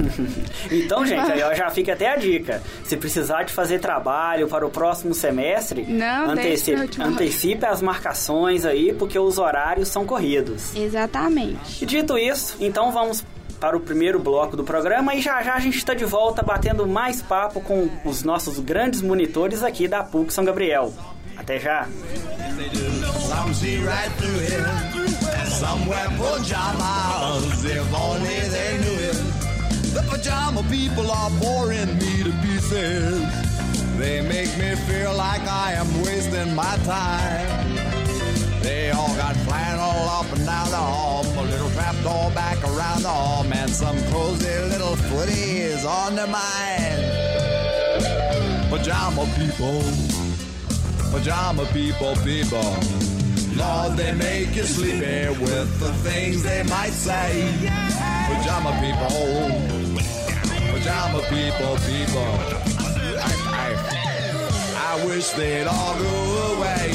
Então, 0.70 1.04
gente, 1.06 1.30
aí 1.30 1.42
ó, 1.42 1.54
já 1.54 1.70
fica 1.70 1.92
até 1.92 2.10
a 2.10 2.16
dica. 2.16 2.62
Se 2.84 2.96
precisar 2.96 3.42
de 3.42 3.52
fazer 3.52 3.78
trabalho 3.78 4.48
para 4.48 4.66
o 4.66 4.70
próximo 4.70 5.14
semestre, 5.14 5.84
Não, 5.84 6.30
antecipe, 6.30 7.00
antecipe 7.00 7.64
as 7.66 7.80
marcações 7.82 8.64
aí, 8.64 8.92
porque 8.92 9.18
os 9.18 9.38
horários 9.38 9.88
são 9.88 10.04
corridos. 10.06 10.74
Exatamente. 10.74 11.82
E 11.82 11.86
dito 11.86 12.16
isso, 12.18 12.56
então 12.60 12.90
vamos 12.92 13.24
para 13.60 13.76
o 13.76 13.80
primeiro 13.80 14.18
bloco 14.18 14.56
do 14.56 14.64
programa 14.64 15.14
e 15.14 15.20
já 15.22 15.42
já 15.42 15.54
a 15.54 15.60
gente 15.60 15.78
está 15.78 15.94
de 15.94 16.04
volta 16.04 16.42
batendo 16.42 16.86
mais 16.86 17.22
papo 17.22 17.60
com 17.60 17.88
os 18.04 18.22
nossos 18.22 18.58
grandes 18.58 19.00
monitores 19.00 19.62
aqui 19.62 19.86
da 19.88 20.02
PUC 20.02 20.32
São 20.32 20.44
Gabriel. 20.44 20.92
Até 21.36 21.58
já! 21.58 21.88
Some 25.54 25.86
wear 25.86 26.08
pajamas, 26.18 27.64
if 27.64 27.94
only 27.94 28.40
they 28.54 28.78
knew 28.82 28.98
it. 29.10 29.18
The 29.94 30.04
pajama 30.10 30.64
people 30.64 31.08
are 31.10 31.30
boring 31.38 31.96
me 31.98 32.24
to 32.24 32.32
pieces. 32.42 33.22
They 33.96 34.20
make 34.20 34.50
me 34.58 34.74
feel 34.86 35.14
like 35.14 35.42
I 35.46 35.74
am 35.74 36.02
wasting 36.02 36.54
my 36.56 36.76
time. 36.84 37.76
They 38.62 38.90
all 38.90 39.14
got 39.14 39.36
flannel 39.46 40.08
up 40.18 40.26
and 40.32 40.44
down 40.44 40.70
the 40.70 40.76
hall, 40.76 41.24
a 41.24 41.42
little 41.42 41.70
trapdoor 41.70 42.30
back 42.32 42.58
around 42.64 43.02
the 43.02 43.08
hall, 43.08 43.44
man, 43.44 43.68
some 43.68 43.98
cozy 44.10 44.58
little 44.72 44.96
footies 45.06 45.84
on 45.86 46.16
their 46.16 46.26
mind. 46.26 47.04
Pajama 48.70 49.24
people. 49.38 49.82
Pajama 51.12 51.64
people, 51.66 52.16
people. 52.24 53.13
Lord, 53.56 53.96
they 53.96 54.12
make 54.12 54.56
you 54.56 54.64
sleepy 54.64 55.28
with 55.40 55.78
the 55.80 55.92
things 56.02 56.42
they 56.42 56.62
might 56.64 56.92
say. 56.92 57.48
Pajama 58.26 58.72
people. 58.82 59.08
Pajama 60.72 61.20
people, 61.30 61.76
people. 61.86 62.32
I, 63.16 63.30
I, 63.62 64.98
I 64.98 65.06
wish 65.06 65.30
they'd 65.30 65.66
all 65.66 65.94
go 65.98 66.56
away. 66.56 66.94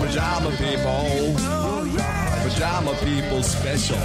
Pajama 0.00 0.50
people. 0.50 1.34
Pajama 2.44 2.94
people 3.02 3.42
special. 3.42 3.96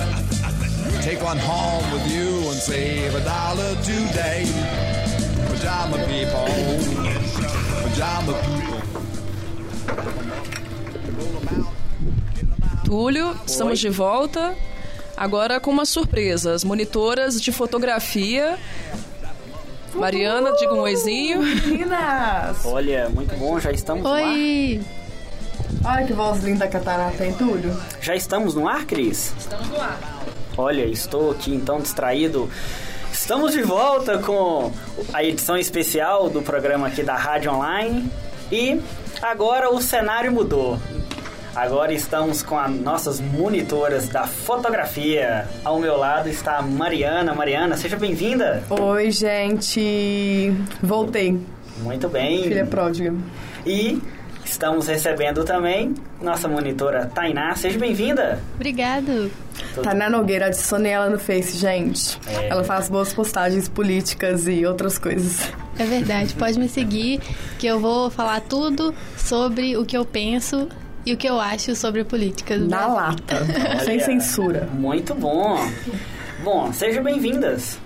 Take 1.02 1.22
one 1.22 1.38
home 1.38 1.92
with 1.92 2.10
you 2.12 2.50
and 2.50 2.60
save 2.60 3.16
a 3.16 3.24
dollar 3.24 3.76
today. 3.84 4.46
Pajama 5.48 5.98
people. 6.08 6.48
Pajama 7.84 8.34
people. 8.48 8.80
Túlio, 12.86 13.36
estamos 13.46 13.80
de 13.80 13.90
volta. 13.90 14.56
Agora 15.16 15.60
com 15.60 15.72
umas 15.72 15.90
surpresas. 15.90 16.64
Monitoras 16.64 17.42
de 17.42 17.52
fotografia. 17.52 18.58
Mariana, 19.94 20.54
diga 20.54 20.74
um 20.74 20.80
oizinho. 20.80 21.42
Meninas! 21.42 22.66
Olha, 22.66 23.10
muito 23.10 23.36
bom, 23.38 23.60
já 23.60 23.72
estamos 23.72 24.04
no 24.04 24.10
ar. 24.10 24.24
Oi! 24.24 24.82
Olha 25.84 26.06
que 26.06 26.14
voz 26.14 26.44
linda 26.44 26.68
que 26.68 26.78
a 26.78 26.80
Tatá 26.80 27.12
tem, 27.18 27.34
Túlio. 27.34 27.76
Já 28.02 28.16
estamos 28.16 28.54
no 28.54 28.68
ar, 28.68 28.86
Cris? 28.86 29.34
Estamos 29.38 29.68
no 29.68 29.82
ar. 29.82 30.00
Olha, 30.58 30.86
estou 30.86 31.32
aqui 31.32 31.54
então 31.54 31.80
distraído. 31.80 32.50
Estamos 33.12 33.54
de 33.54 33.62
volta 33.62 34.20
com 34.20 34.72
a 35.14 35.24
edição 35.24 35.58
especial 35.58 36.30
do 36.30 36.42
programa 36.42 36.88
aqui 36.88 37.04
da 37.04 37.16
Rádio 37.16 37.52
Online 37.52 38.10
e 38.52 38.80
agora 39.22 39.74
o 39.74 39.82
cenário 39.82 40.32
mudou. 40.32 40.80
Agora 41.56 41.92
estamos 41.92 42.44
com 42.44 42.58
as 42.58 42.72
nossas 42.72 43.20
monitoras 43.20 44.08
da 44.08 44.28
fotografia. 44.28 45.48
Ao 45.64 45.80
meu 45.80 45.98
lado 45.98 46.30
está 46.30 46.58
a 46.58 46.62
Mariana. 46.62 47.34
Mariana, 47.34 47.76
seja 47.76 47.98
bem-vinda. 47.98 48.64
Oi, 48.70 49.12
gente. 49.12 50.54
Voltei. 50.82 51.40
Muito 51.80 52.08
bem. 52.08 52.44
Filha 52.44 52.66
pródiga. 52.66 53.14
E 53.66 54.02
estamos 54.46 54.88
recebendo 54.88 55.44
também 55.44 55.94
nossa 56.22 56.48
monitora 56.48 57.06
Tainá. 57.08 57.56
Seja 57.56 57.80
bem-vinda. 57.80 58.40
Obrigado. 58.56 59.32
Tainá 59.84 60.10
Nogueira, 60.10 60.48
adicionei 60.48 60.92
ela 60.92 61.10
no 61.10 61.20
Face, 61.20 61.58
gente. 61.58 62.20
É. 62.28 62.50
Ela 62.50 62.64
faz 62.64 62.90
boas 62.90 63.14
postagens 63.14 63.68
políticas 63.68 64.48
e 64.48 64.66
outras 64.66 64.98
coisas. 64.98 65.52
É 65.78 65.86
verdade, 65.86 66.34
pode 66.36 66.60
me 66.60 66.68
seguir 66.68 67.22
que 67.58 67.66
eu 67.66 67.80
vou 67.80 68.10
falar 68.10 68.42
tudo 68.42 68.94
sobre 69.18 69.78
o 69.78 69.86
que 69.86 69.98
eu 69.98 70.04
penso 70.04 70.68
e 71.06 71.14
o 71.14 71.18
que 71.18 71.28
eu 71.28 71.40
acho 71.40 71.76
sobre 71.76 72.04
política 72.04 72.58
do 72.58 72.68
Na 72.68 72.78
Brasil. 72.88 72.96
lata. 72.96 73.36
Olha, 73.70 73.80
Sem 73.86 74.00
censura. 74.00 74.68
Muito 74.74 75.14
bom. 75.16 75.58
Bom, 76.44 76.72
sejam 76.74 77.04
bem-vindas. 77.04 77.80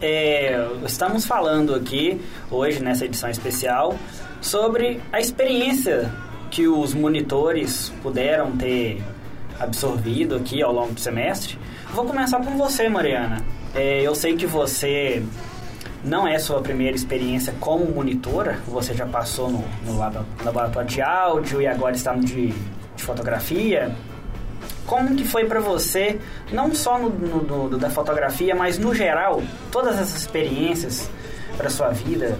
É, 0.00 0.66
estamos 0.84 1.24
falando 1.24 1.74
aqui 1.74 2.20
hoje 2.50 2.80
nessa 2.82 3.04
edição 3.04 3.30
especial 3.30 3.94
sobre 4.40 5.00
a 5.12 5.18
experiência 5.20 6.12
que 6.50 6.68
os 6.68 6.92
monitores 6.94 7.92
puderam 8.02 8.52
ter 8.52 9.02
absorvido 9.58 10.36
aqui 10.36 10.62
ao 10.62 10.72
longo 10.72 10.92
do 10.92 11.00
semestre. 11.00 11.58
Vou 11.92 12.04
começar 12.04 12.38
por 12.40 12.52
você, 12.52 12.88
Mariana. 12.88 13.42
É, 13.74 14.02
eu 14.02 14.14
sei 14.14 14.36
que 14.36 14.46
você 14.46 15.22
não 16.06 16.26
é 16.26 16.38
sua 16.38 16.62
primeira 16.62 16.94
experiência 16.96 17.52
como 17.60 17.84
monitora, 17.84 18.58
você 18.66 18.94
já 18.94 19.04
passou 19.04 19.50
no, 19.50 19.64
no 19.84 19.98
labo- 19.98 20.24
laboratório 20.44 20.88
de 20.88 21.02
áudio 21.02 21.60
e 21.60 21.66
agora 21.66 21.94
está 21.96 22.14
no 22.14 22.24
de, 22.24 22.48
de 22.94 23.02
fotografia. 23.02 23.94
Como 24.86 25.16
que 25.16 25.24
foi 25.24 25.44
pra 25.46 25.58
você, 25.60 26.18
não 26.52 26.72
só 26.74 26.96
no, 26.98 27.08
no- 27.10 27.68
no- 27.70 27.76
da 27.78 27.90
fotografia, 27.90 28.54
mas 28.54 28.78
no 28.78 28.94
geral, 28.94 29.42
todas 29.72 29.96
essas 29.96 30.14
experiências 30.22 31.10
para 31.56 31.68
sua 31.68 31.88
vida 31.88 32.38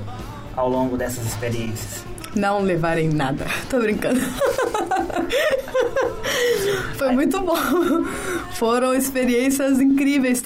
ao 0.55 0.69
longo 0.71 0.97
dessas 0.97 1.27
experiências? 1.27 2.05
Não 2.37 2.61
levarem 2.61 3.09
nada. 3.09 3.47
Tô 3.71 3.81
brincando. 3.81 4.21
Foi 6.99 7.11
muito 7.12 7.40
bom. 7.40 7.57
Foram 8.52 8.95
experiências 8.95 9.81
incríveis, 9.81 10.43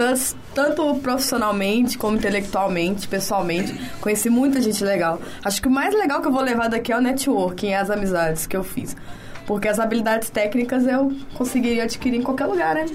tanto 0.54 0.94
profissionalmente 0.96 1.98
como 1.98 2.16
intelectualmente, 2.16 3.08
pessoalmente. 3.08 3.74
Conheci 4.00 4.30
muita 4.30 4.60
gente 4.60 4.84
legal. 4.84 5.20
Acho 5.44 5.60
que 5.60 5.66
o 5.66 5.70
mais 5.70 5.92
legal 5.92 6.20
que 6.20 6.28
eu 6.28 6.32
vou 6.32 6.42
levar 6.42 6.68
daqui 6.68 6.92
é 6.92 6.96
o 6.96 7.00
networking, 7.00 7.74
as 7.74 7.90
amizades 7.90 8.46
que 8.46 8.56
eu 8.56 8.62
fiz. 8.62 8.96
Porque 9.44 9.66
as 9.66 9.80
habilidades 9.80 10.30
técnicas 10.30 10.86
eu 10.86 11.12
conseguiria 11.34 11.82
adquirir 11.82 12.18
em 12.18 12.22
qualquer 12.22 12.46
lugar, 12.46 12.76
né? 12.76 12.86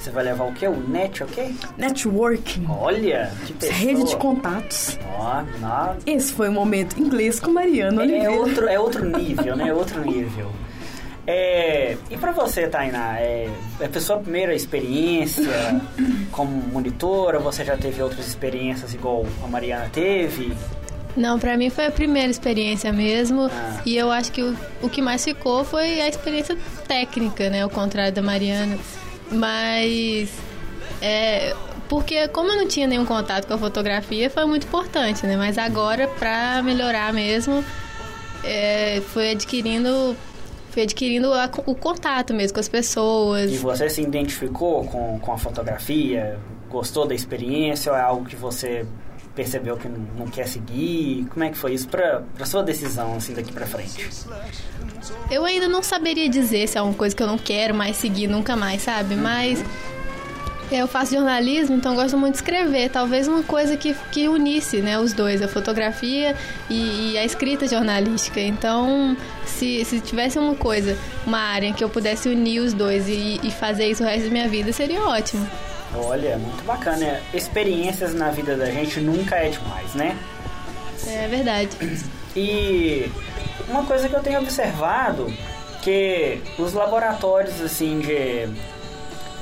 Você 0.00 0.10
vai 0.10 0.24
levar 0.24 0.44
o 0.44 0.52
quê? 0.54 0.66
O 0.66 0.76
net, 0.88 1.22
ok? 1.22 1.54
Networking. 1.76 2.66
Olha, 2.70 3.30
que 3.46 3.52
pessoa. 3.52 3.78
Rede 3.78 4.04
de 4.04 4.16
contatos. 4.16 4.98
Ó, 5.18 5.42
nó- 5.60 5.94
Esse 6.06 6.32
foi 6.32 6.48
o 6.48 6.52
momento 6.52 6.98
inglês 6.98 7.38
com 7.38 7.50
Mariana 7.52 8.00
É, 8.02 8.04
Oliveira. 8.06 8.30
outro, 8.32 8.66
é 8.68 8.78
outro 8.80 9.04
nível, 9.04 9.54
né? 9.56 9.68
É 9.68 9.74
outro 9.74 10.00
nível. 10.00 10.50
É, 11.26 11.96
e 12.10 12.16
pra 12.16 12.32
você, 12.32 12.66
Tainá, 12.66 13.18
é, 13.20 13.48
é 13.78 13.86
a 13.94 14.00
sua 14.00 14.16
primeira 14.16 14.54
experiência 14.54 15.44
como 16.32 16.50
monitora? 16.50 17.38
Você 17.38 17.62
já 17.62 17.76
teve 17.76 18.02
outras 18.02 18.26
experiências 18.26 18.94
igual 18.94 19.26
a 19.44 19.46
Mariana 19.46 19.90
teve? 19.92 20.52
Não, 21.16 21.38
pra 21.38 21.56
mim 21.56 21.68
foi 21.70 21.86
a 21.86 21.90
primeira 21.90 22.30
experiência 22.30 22.92
mesmo. 22.92 23.50
Ah. 23.52 23.80
E 23.84 23.96
eu 23.96 24.10
acho 24.10 24.32
que 24.32 24.42
o, 24.42 24.56
o 24.80 24.88
que 24.88 25.02
mais 25.02 25.22
ficou 25.24 25.62
foi 25.64 26.00
a 26.00 26.08
experiência 26.08 26.56
técnica, 26.88 27.50
né? 27.50 27.62
Ao 27.62 27.70
contrário 27.70 28.12
da 28.14 28.22
Mariana. 28.22 28.78
Mas. 29.30 30.30
É, 31.02 31.54
porque 31.88 32.28
como 32.28 32.50
eu 32.50 32.56
não 32.56 32.68
tinha 32.68 32.86
nenhum 32.86 33.04
contato 33.06 33.46
com 33.46 33.54
a 33.54 33.58
fotografia, 33.58 34.28
foi 34.30 34.44
muito 34.44 34.66
importante, 34.66 35.26
né? 35.26 35.36
Mas 35.36 35.56
agora, 35.58 36.06
pra 36.06 36.62
melhorar 36.62 37.12
mesmo, 37.12 37.64
é, 38.44 39.00
foi 39.12 39.32
adquirindo. 39.32 40.16
Foi 40.70 40.84
adquirindo 40.84 41.32
a- 41.34 41.50
o 41.66 41.74
contato 41.74 42.32
mesmo 42.32 42.54
com 42.54 42.60
as 42.60 42.68
pessoas. 42.68 43.50
E 43.50 43.56
você 43.56 43.88
se 43.90 44.02
identificou 44.02 44.84
com, 44.84 45.18
com 45.18 45.32
a 45.32 45.38
fotografia? 45.38 46.38
Gostou 46.68 47.04
da 47.08 47.12
experiência? 47.14 47.90
Ou 47.90 47.98
é 47.98 48.00
algo 48.00 48.24
que 48.24 48.36
você 48.36 48.86
percebeu 49.34 49.76
que 49.76 49.88
não, 49.88 50.26
quer 50.26 50.46
seguir? 50.46 51.26
Como 51.30 51.44
é 51.44 51.50
que 51.50 51.56
foi 51.56 51.74
isso 51.74 51.88
pra 51.88 52.22
sua 52.44 52.62
decisão, 52.62 53.14
assim, 53.16 53.34
daqui 53.34 53.52
pra 53.52 53.66
frente? 53.66 54.08
Eu 55.30 55.44
ainda 55.44 55.68
não 55.68 55.82
saberia 55.82 56.28
dizer 56.28 56.66
se 56.68 56.76
é 56.76 56.82
uma 56.82 56.94
coisa 56.94 57.14
que 57.14 57.22
eu 57.22 57.26
não 57.26 57.38
quero 57.38 57.74
mais 57.74 57.96
seguir 57.96 58.26
nunca 58.26 58.56
mais, 58.56 58.82
sabe? 58.82 59.14
Mas 59.14 59.62
eu 60.70 60.86
faço 60.86 61.14
jornalismo, 61.14 61.74
então 61.74 61.94
gosto 61.96 62.16
muito 62.16 62.34
de 62.34 62.38
escrever. 62.38 62.90
Talvez 62.90 63.26
uma 63.26 63.42
coisa 63.42 63.76
que, 63.76 63.94
que 64.12 64.28
unisse 64.28 64.78
né, 64.78 64.98
os 64.98 65.12
dois, 65.12 65.42
a 65.42 65.48
fotografia 65.48 66.36
e, 66.68 67.12
e 67.12 67.18
a 67.18 67.24
escrita 67.24 67.66
jornalística. 67.66 68.40
Então, 68.40 69.16
se, 69.44 69.84
se 69.84 70.00
tivesse 70.00 70.38
uma 70.38 70.54
coisa, 70.54 70.96
uma 71.26 71.38
área 71.38 71.72
que 71.72 71.82
eu 71.82 71.88
pudesse 71.88 72.28
unir 72.28 72.60
os 72.60 72.72
dois 72.72 73.08
e, 73.08 73.40
e 73.42 73.50
fazer 73.50 73.86
isso 73.86 74.02
o 74.02 74.06
resto 74.06 74.26
da 74.26 74.30
minha 74.30 74.48
vida, 74.48 74.72
seria 74.72 75.02
ótimo. 75.02 75.48
Olha, 75.94 76.38
muito 76.38 76.64
bacana. 76.64 77.20
Experiências 77.34 78.14
na 78.14 78.30
vida 78.30 78.56
da 78.56 78.66
gente 78.66 79.00
nunca 79.00 79.36
é 79.36 79.48
demais, 79.48 79.94
né? 79.94 80.16
É 81.06 81.26
verdade. 81.28 81.70
E 82.36 83.10
uma 83.68 83.84
coisa 83.84 84.08
que 84.08 84.14
eu 84.14 84.20
tenho 84.22 84.40
observado 84.40 85.32
que 85.82 86.40
os 86.58 86.72
laboratórios 86.74 87.60
assim 87.60 87.98
de 88.00 88.48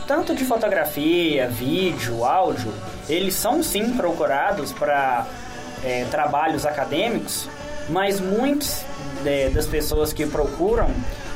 tanto 0.06 0.34
de 0.34 0.44
fotografia, 0.44 1.48
vídeo, 1.48 2.24
áudio, 2.24 2.72
eles 3.08 3.34
são 3.34 3.62
sim 3.62 3.92
procurados 3.94 4.72
para 4.72 5.26
é, 5.84 6.06
trabalhos 6.10 6.64
acadêmicos, 6.64 7.46
mas 7.90 8.18
muitos 8.20 8.84
de- 9.22 9.50
das 9.50 9.66
pessoas 9.66 10.12
que 10.12 10.24
procuram 10.26 10.90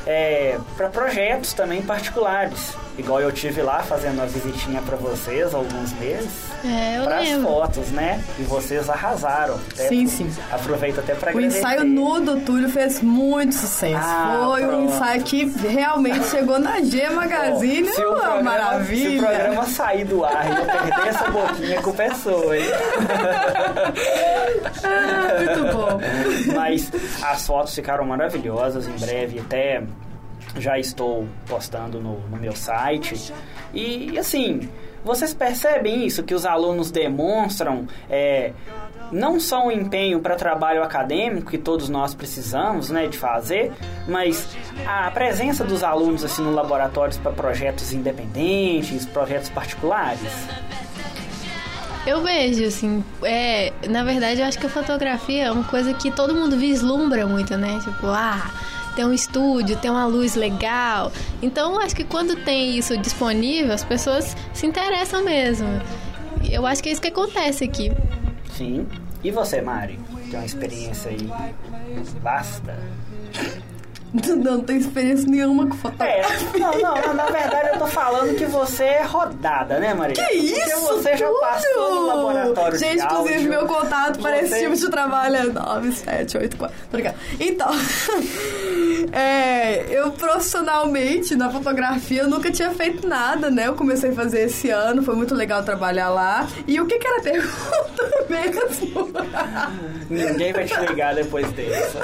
é, 0.07 0.57
para 0.75 0.89
projetos 0.89 1.53
também 1.53 1.81
particulares. 1.83 2.73
Igual 2.97 3.21
eu 3.21 3.31
tive 3.31 3.61
lá 3.63 3.81
fazendo 3.81 4.15
uma 4.19 4.27
visitinha 4.27 4.79
para 4.83 4.95
vocês 4.95 5.53
há 5.53 5.57
alguns 5.57 5.91
meses. 5.93 6.29
É, 6.63 6.99
eu 6.99 7.03
para 7.05 7.17
as 7.19 7.27
lembro. 7.27 7.47
fotos, 7.47 7.87
né? 7.89 8.23
E 8.39 8.43
vocês 8.43 8.87
arrasaram. 8.89 9.59
Sim, 9.75 10.05
sim. 10.07 10.31
Aproveito 10.51 10.99
até 10.99 11.15
para 11.15 11.35
O 11.35 11.41
ensaio 11.41 11.83
nu 11.83 12.21
do 12.21 12.39
Túlio 12.41 12.69
fez 12.69 13.01
muito 13.01 13.55
sucesso. 13.55 13.95
Ah, 13.97 14.43
Foi 14.45 14.63
um 14.63 14.67
pronto. 14.67 14.93
ensaio 14.93 15.23
que 15.23 15.45
realmente 15.67 16.23
chegou 16.27 16.59
na 16.59 16.81
G 16.81 17.09
Magazine. 17.09 17.89
se, 17.89 17.99
o 18.01 18.09
uma 18.11 18.19
programa, 18.19 18.43
maravilha. 18.43 19.09
se 19.09 19.15
o 19.17 19.19
programa 19.27 19.65
sair 19.65 20.05
do 20.05 20.23
ar 20.23 20.45
e 20.47 20.55
eu 20.55 20.65
perder 20.65 21.07
essa 21.07 21.31
boquinha, 21.31 21.79
a 21.79 21.81
culpa 21.81 22.03
é 22.03 22.13
sua, 22.13 22.57
hein? 22.57 22.65
Ah, 24.83 25.37
muito 25.37 25.73
bom. 25.75 25.99
Mas 26.55 26.91
as 27.23 27.45
fotos 27.47 27.73
ficaram 27.73 28.05
maravilhosas. 28.05 28.87
Em 28.87 28.93
breve 29.05 29.39
até 29.39 29.83
já 30.57 30.77
estou 30.77 31.27
postando 31.47 31.99
no, 31.99 32.19
no 32.27 32.37
meu 32.37 32.55
site. 32.55 33.33
E 33.73 34.17
assim, 34.17 34.69
vocês 35.03 35.33
percebem 35.33 36.05
isso 36.05 36.23
que 36.23 36.33
os 36.33 36.45
alunos 36.45 36.91
demonstram 36.91 37.87
é, 38.09 38.53
não 39.11 39.39
só 39.39 39.67
um 39.67 39.71
empenho 39.71 40.19
para 40.19 40.35
trabalho 40.35 40.81
acadêmico 40.83 41.51
que 41.51 41.57
todos 41.57 41.89
nós 41.89 42.13
precisamos, 42.15 42.89
né, 42.89 43.07
de 43.07 43.17
fazer, 43.17 43.71
mas 44.07 44.47
a 44.85 45.11
presença 45.11 45.63
dos 45.63 45.83
alunos 45.83 46.23
assim 46.23 46.41
no 46.41 46.51
laboratórios 46.51 47.17
para 47.17 47.31
projetos 47.31 47.93
independentes, 47.93 49.05
projetos 49.05 49.49
particulares. 49.49 50.47
Eu 52.05 52.21
vejo, 52.21 52.65
assim, 52.65 53.03
é, 53.23 53.71
na 53.87 54.03
verdade 54.03 54.41
eu 54.41 54.45
acho 54.45 54.59
que 54.59 54.65
a 54.65 54.69
fotografia 54.69 55.45
é 55.45 55.51
uma 55.51 55.63
coisa 55.63 55.93
que 55.93 56.11
todo 56.11 56.35
mundo 56.35 56.57
vislumbra 56.57 57.25
muito, 57.25 57.55
né? 57.55 57.79
Tipo, 57.81 58.07
ah, 58.07 58.51
tem 58.95 59.05
um 59.05 59.13
estúdio, 59.13 59.77
tem 59.77 59.91
uma 59.91 60.05
luz 60.05 60.35
legal. 60.35 61.11
Então 61.41 61.79
acho 61.79 61.95
que 61.95 62.03
quando 62.03 62.35
tem 62.43 62.77
isso 62.77 62.97
disponível, 62.97 63.73
as 63.73 63.83
pessoas 63.83 64.35
se 64.53 64.65
interessam 64.65 65.23
mesmo. 65.23 65.67
Eu 66.49 66.65
acho 66.65 66.81
que 66.83 66.89
é 66.89 66.91
isso 66.91 67.01
que 67.01 67.07
acontece 67.07 67.63
aqui. 67.63 67.91
Sim. 68.51 68.87
E 69.23 69.31
você, 69.31 69.61
Mari? 69.61 69.99
Tem 70.29 70.39
uma 70.39 70.45
experiência 70.45 71.11
aí 71.11 71.29
vasta? 72.21 72.77
Não, 74.27 74.35
não 74.35 74.59
tenho 74.61 74.79
experiência 74.79 75.27
nenhuma 75.27 75.65
com 75.65 75.73
É, 75.73 75.77
fotografia. 76.21 76.59
não, 76.59 76.71
não, 76.79 77.01
não, 77.01 77.13
na 77.15 77.25
verdade 77.25 77.69
eu 77.73 77.79
tô 77.79 77.87
falando 77.87 78.35
que 78.35 78.45
você 78.45 78.83
é 78.83 79.03
rodada, 79.03 79.79
né, 79.79 79.91
Maria? 79.95 80.13
Que 80.13 80.33
isso, 80.35 80.59
Porque 80.59 80.75
você 80.75 81.17
já 81.17 81.25
Túlio? 81.25 81.41
passou 81.41 81.95
no 81.95 82.05
laboratório 82.07 82.77
Gente, 82.77 82.97
de 82.99 83.03
inclusive, 83.05 83.33
áudio. 83.33 83.49
meu 83.49 83.65
contato 83.65 84.19
para 84.19 84.37
esse 84.37 84.49
Você- 84.49 84.59
tipo 84.65 84.75
de 84.75 84.89
trabalho 84.91 85.35
é 85.37 85.43
9784. 85.45 86.75
Obrigada. 86.89 87.15
Então, 87.39 87.69
é, 89.11 89.83
eu 89.89 90.11
profissionalmente, 90.11 91.35
na 91.35 91.49
fotografia, 91.49 92.21
eu 92.21 92.29
nunca 92.29 92.51
tinha 92.51 92.69
feito 92.69 93.07
nada, 93.07 93.49
né? 93.49 93.67
Eu 93.67 93.73
comecei 93.73 94.11
a 94.11 94.13
fazer 94.13 94.41
esse 94.43 94.69
ano, 94.69 95.01
foi 95.01 95.15
muito 95.15 95.33
legal 95.33 95.63
trabalhar 95.63 96.09
lá. 96.09 96.47
E 96.67 96.79
o 96.79 96.85
que 96.85 96.99
que 96.99 97.07
era 97.07 97.17
a 97.17 97.21
pergunta 97.23 98.13
mesmo? 98.29 99.11
Ninguém 100.09 100.53
vai 100.53 100.65
te 100.65 100.79
ligar 100.81 101.15
depois 101.15 101.51
desse. 101.53 101.97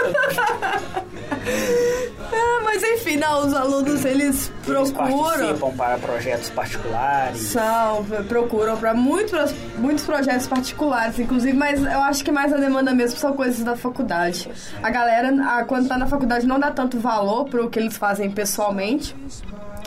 É, 1.45 2.61
mas 2.63 2.83
enfim, 2.83 3.15
não, 3.17 3.47
os 3.47 3.53
alunos, 3.53 4.05
eles 4.05 4.51
Eles 4.67 4.91
procuram... 4.91 5.23
participam 5.23 5.71
para 5.75 5.97
projetos 5.97 6.49
particulares. 6.49 7.41
São, 7.41 8.05
procuram 8.27 8.77
para 8.77 8.93
muitos, 8.93 9.51
muitos 9.77 10.05
projetos 10.05 10.45
particulares, 10.47 11.17
inclusive, 11.17 11.55
mas 11.57 11.81
eu 11.81 12.01
acho 12.01 12.23
que 12.23 12.31
mais 12.31 12.53
a 12.53 12.57
demanda 12.57 12.93
mesmo 12.93 13.17
são 13.17 13.33
coisas 13.33 13.63
da 13.63 13.75
faculdade. 13.75 14.49
A 14.83 14.89
galera, 14.89 15.29
a- 15.57 15.63
quando 15.63 15.87
tá 15.87 15.97
na 15.97 16.07
faculdade, 16.07 16.45
não 16.45 16.59
dá 16.59 16.71
tanto 16.71 16.99
valor 16.99 17.45
pro 17.45 17.69
que 17.69 17.79
eles 17.79 17.97
fazem 17.97 18.29
pessoalmente, 18.29 19.15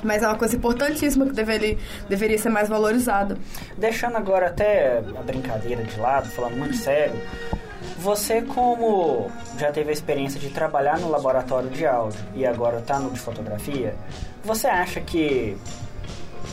mas 0.02 0.22
é 0.22 0.26
uma 0.26 0.36
coisa 0.36 0.56
importantíssima 0.56 1.26
que 1.26 1.32
deveria, 1.32 1.78
deveria 2.08 2.36
ser 2.38 2.48
mais 2.48 2.68
valorizada. 2.68 3.36
Deixando 3.78 4.16
agora 4.16 4.48
até 4.48 4.98
a 4.98 5.22
brincadeira 5.22 5.84
de 5.84 6.00
lado, 6.00 6.28
falando 6.28 6.56
muito 6.56 6.76
sério, 6.76 7.14
você 7.98 8.42
como 8.42 9.30
já 9.58 9.70
teve 9.70 9.90
a 9.90 9.92
experiência 9.92 10.38
de 10.40 10.48
trabalhar 10.50 10.98
no 10.98 11.10
laboratório 11.10 11.70
de 11.70 11.86
áudio 11.86 12.18
e 12.34 12.44
agora 12.46 12.78
está 12.78 12.98
no 12.98 13.10
de 13.10 13.18
fotografia, 13.20 13.94
você 14.44 14.66
acha 14.66 15.00
que 15.00 15.56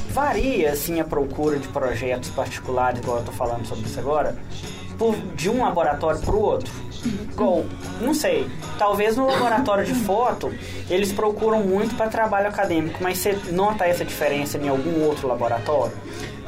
varia 0.10 0.72
assim 0.72 1.00
a 1.00 1.04
procura 1.04 1.58
de 1.58 1.68
projetos 1.68 2.30
particulares, 2.32 3.00
igual 3.00 3.18
eu 3.20 3.24
tô 3.26 3.32
falando 3.32 3.66
sobre 3.66 3.86
isso 3.86 4.00
agora, 4.00 4.36
por- 4.98 5.16
de 5.36 5.50
um 5.50 5.64
laboratório 5.64 6.20
para 6.20 6.36
o 6.36 6.42
outro? 6.42 6.72
Igual, 7.32 7.64
não 8.02 8.14
sei, 8.14 8.50
talvez 8.78 9.16
no 9.16 9.26
laboratório 9.26 9.86
de 9.86 9.94
foto 9.94 10.54
eles 10.90 11.14
procuram 11.14 11.62
muito 11.62 11.96
para 11.96 12.10
trabalho 12.10 12.48
acadêmico, 12.50 13.00
mas 13.02 13.18
você 13.20 13.38
nota 13.52 13.86
essa 13.86 14.04
diferença 14.04 14.58
em 14.58 14.68
algum 14.68 15.04
outro 15.06 15.28
laboratório? 15.28 15.94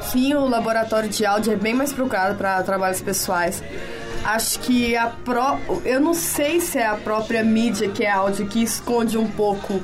Sim, 0.02 0.34
o 0.34 0.46
laboratório 0.48 1.08
de 1.08 1.24
áudio 1.24 1.52
é 1.52 1.56
bem 1.56 1.72
mais 1.74 1.92
procurado 1.92 2.34
para 2.36 2.62
trabalhos 2.64 3.00
pessoais. 3.00 3.62
Acho 4.24 4.60
que 4.60 4.96
a 4.96 5.08
pró... 5.08 5.58
Eu 5.84 6.00
não 6.00 6.14
sei 6.14 6.60
se 6.60 6.78
é 6.78 6.86
a 6.86 6.94
própria 6.94 7.42
mídia 7.42 7.88
que 7.88 8.04
é 8.04 8.10
áudio 8.10 8.46
que 8.46 8.62
esconde 8.62 9.18
um 9.18 9.28
pouco, 9.28 9.80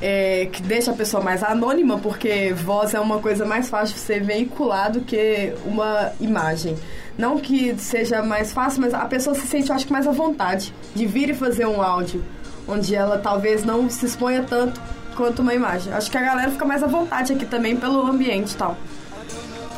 é, 0.00 0.48
que 0.50 0.62
deixa 0.62 0.92
a 0.92 0.94
pessoa 0.94 1.22
mais 1.22 1.42
anônima, 1.42 1.98
porque 1.98 2.52
voz 2.52 2.94
é 2.94 3.00
uma 3.00 3.18
coisa 3.18 3.44
mais 3.44 3.68
fácil 3.68 3.94
de 3.94 4.00
ser 4.00 4.22
veicular 4.22 4.90
do 4.90 5.02
que 5.02 5.52
uma 5.66 6.12
imagem. 6.20 6.76
Não 7.18 7.38
que 7.38 7.74
seja 7.78 8.22
mais 8.22 8.52
fácil, 8.52 8.80
mas 8.80 8.94
a 8.94 9.04
pessoa 9.04 9.34
se 9.34 9.46
sente, 9.46 9.68
eu 9.68 9.76
acho 9.76 9.86
que, 9.86 9.92
mais 9.92 10.06
à 10.06 10.12
vontade 10.12 10.72
de 10.94 11.04
vir 11.04 11.28
e 11.28 11.34
fazer 11.34 11.66
um 11.66 11.82
áudio, 11.82 12.24
onde 12.66 12.94
ela 12.94 13.18
talvez 13.18 13.64
não 13.64 13.90
se 13.90 14.06
exponha 14.06 14.42
tanto 14.42 14.80
quanto 15.14 15.42
uma 15.42 15.52
imagem. 15.52 15.92
Acho 15.92 16.10
que 16.10 16.16
a 16.16 16.22
galera 16.22 16.50
fica 16.50 16.64
mais 16.64 16.82
à 16.82 16.86
vontade 16.86 17.34
aqui 17.34 17.44
também 17.44 17.76
pelo 17.76 18.06
ambiente 18.06 18.52
e 18.52 18.56
tal. 18.56 18.76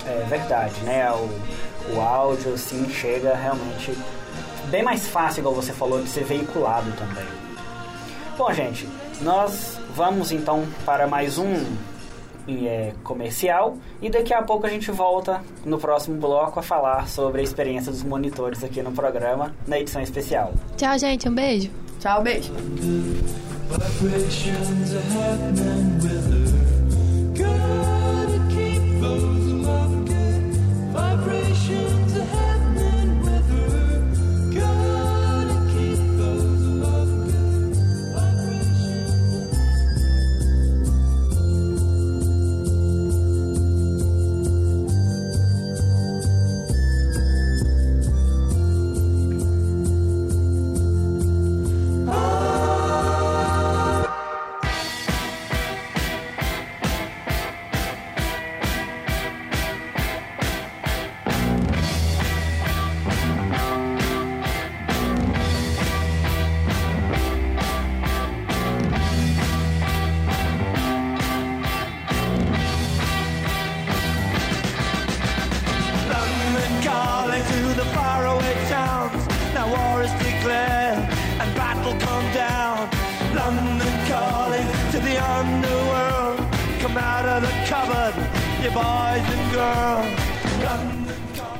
É 0.06 0.24
verdade, 0.28 0.74
né? 0.84 1.10
O, 1.10 1.28
o 1.92 2.00
áudio, 2.00 2.54
assim, 2.54 2.88
chega 2.90 3.34
realmente 3.34 3.96
bem 4.70 4.82
mais 4.82 5.06
fácil, 5.08 5.40
igual 5.40 5.54
você 5.54 5.72
falou, 5.72 6.02
de 6.02 6.08
ser 6.08 6.24
veiculado 6.24 6.90
também. 6.92 7.26
Bom, 8.36 8.52
gente, 8.52 8.88
nós 9.20 9.78
vamos 9.94 10.32
então 10.32 10.66
para 10.84 11.06
mais 11.06 11.38
um 11.38 11.64
é, 12.48 12.92
comercial 13.02 13.76
e 14.02 14.10
daqui 14.10 14.34
a 14.34 14.42
pouco 14.42 14.66
a 14.66 14.70
gente 14.70 14.90
volta 14.90 15.42
no 15.64 15.78
próximo 15.78 16.16
bloco 16.16 16.58
a 16.58 16.62
falar 16.62 17.08
sobre 17.08 17.40
a 17.40 17.44
experiência 17.44 17.90
dos 17.92 18.02
monitores 18.02 18.62
aqui 18.64 18.82
no 18.82 18.92
programa, 18.92 19.54
na 19.66 19.78
edição 19.78 20.02
especial. 20.02 20.52
Tchau, 20.76 20.98
gente. 20.98 21.28
Um 21.28 21.34
beijo. 21.34 21.70
Tchau, 22.00 22.22
beijo. 22.22 22.52
Vibrations 24.00 24.94
are 24.94 25.00
happening 25.00 25.98
with 26.02 26.26
her. 26.30 26.64
Gotta 27.34 27.93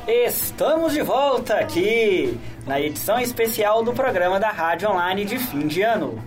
Estamos 0.07 0.93
de 0.93 1.01
volta 1.01 1.55
aqui 1.55 2.37
na 2.65 2.79
edição 2.79 3.19
especial 3.19 3.83
do 3.83 3.93
programa 3.93 4.39
da 4.39 4.49
Rádio 4.49 4.89
Online 4.89 5.23
de 5.23 5.37
fim 5.37 5.67
de 5.67 5.81
ano. 5.81 6.21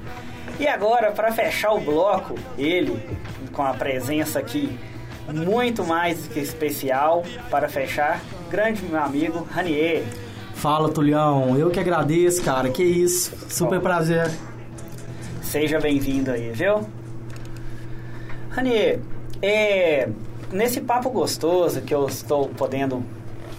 E 0.59 0.67
agora, 0.67 1.13
para 1.13 1.31
fechar 1.33 1.73
o 1.73 1.81
bloco, 1.81 2.35
ele, 2.57 2.99
com 3.53 3.63
a 3.63 3.75
presença 3.75 4.39
aqui 4.39 4.79
muito 5.33 5.85
mais 5.85 6.27
que 6.27 6.41
especial, 6.41 7.23
para 7.51 7.69
fechar, 7.69 8.21
grande 8.51 8.83
meu 8.83 8.99
amigo 8.99 9.47
Ranier. 9.51 10.03
Fala, 10.55 10.89
Tulião. 10.89 11.57
Eu 11.59 11.71
que 11.71 11.79
agradeço, 11.79 12.43
cara. 12.43 12.71
Que 12.71 12.83
isso. 12.83 13.33
Super 13.49 13.81
prazer. 13.81 14.31
Seja 15.43 15.79
bem-vindo 15.79 16.31
aí, 16.31 16.51
viu? 16.51 16.89
Ranier, 18.51 19.01
é, 19.41 20.09
nesse 20.53 20.81
papo 20.81 21.11
gostoso 21.11 21.81
que 21.83 21.95
eu 21.95 22.07
estou 22.07 22.49
podendo 22.49 23.03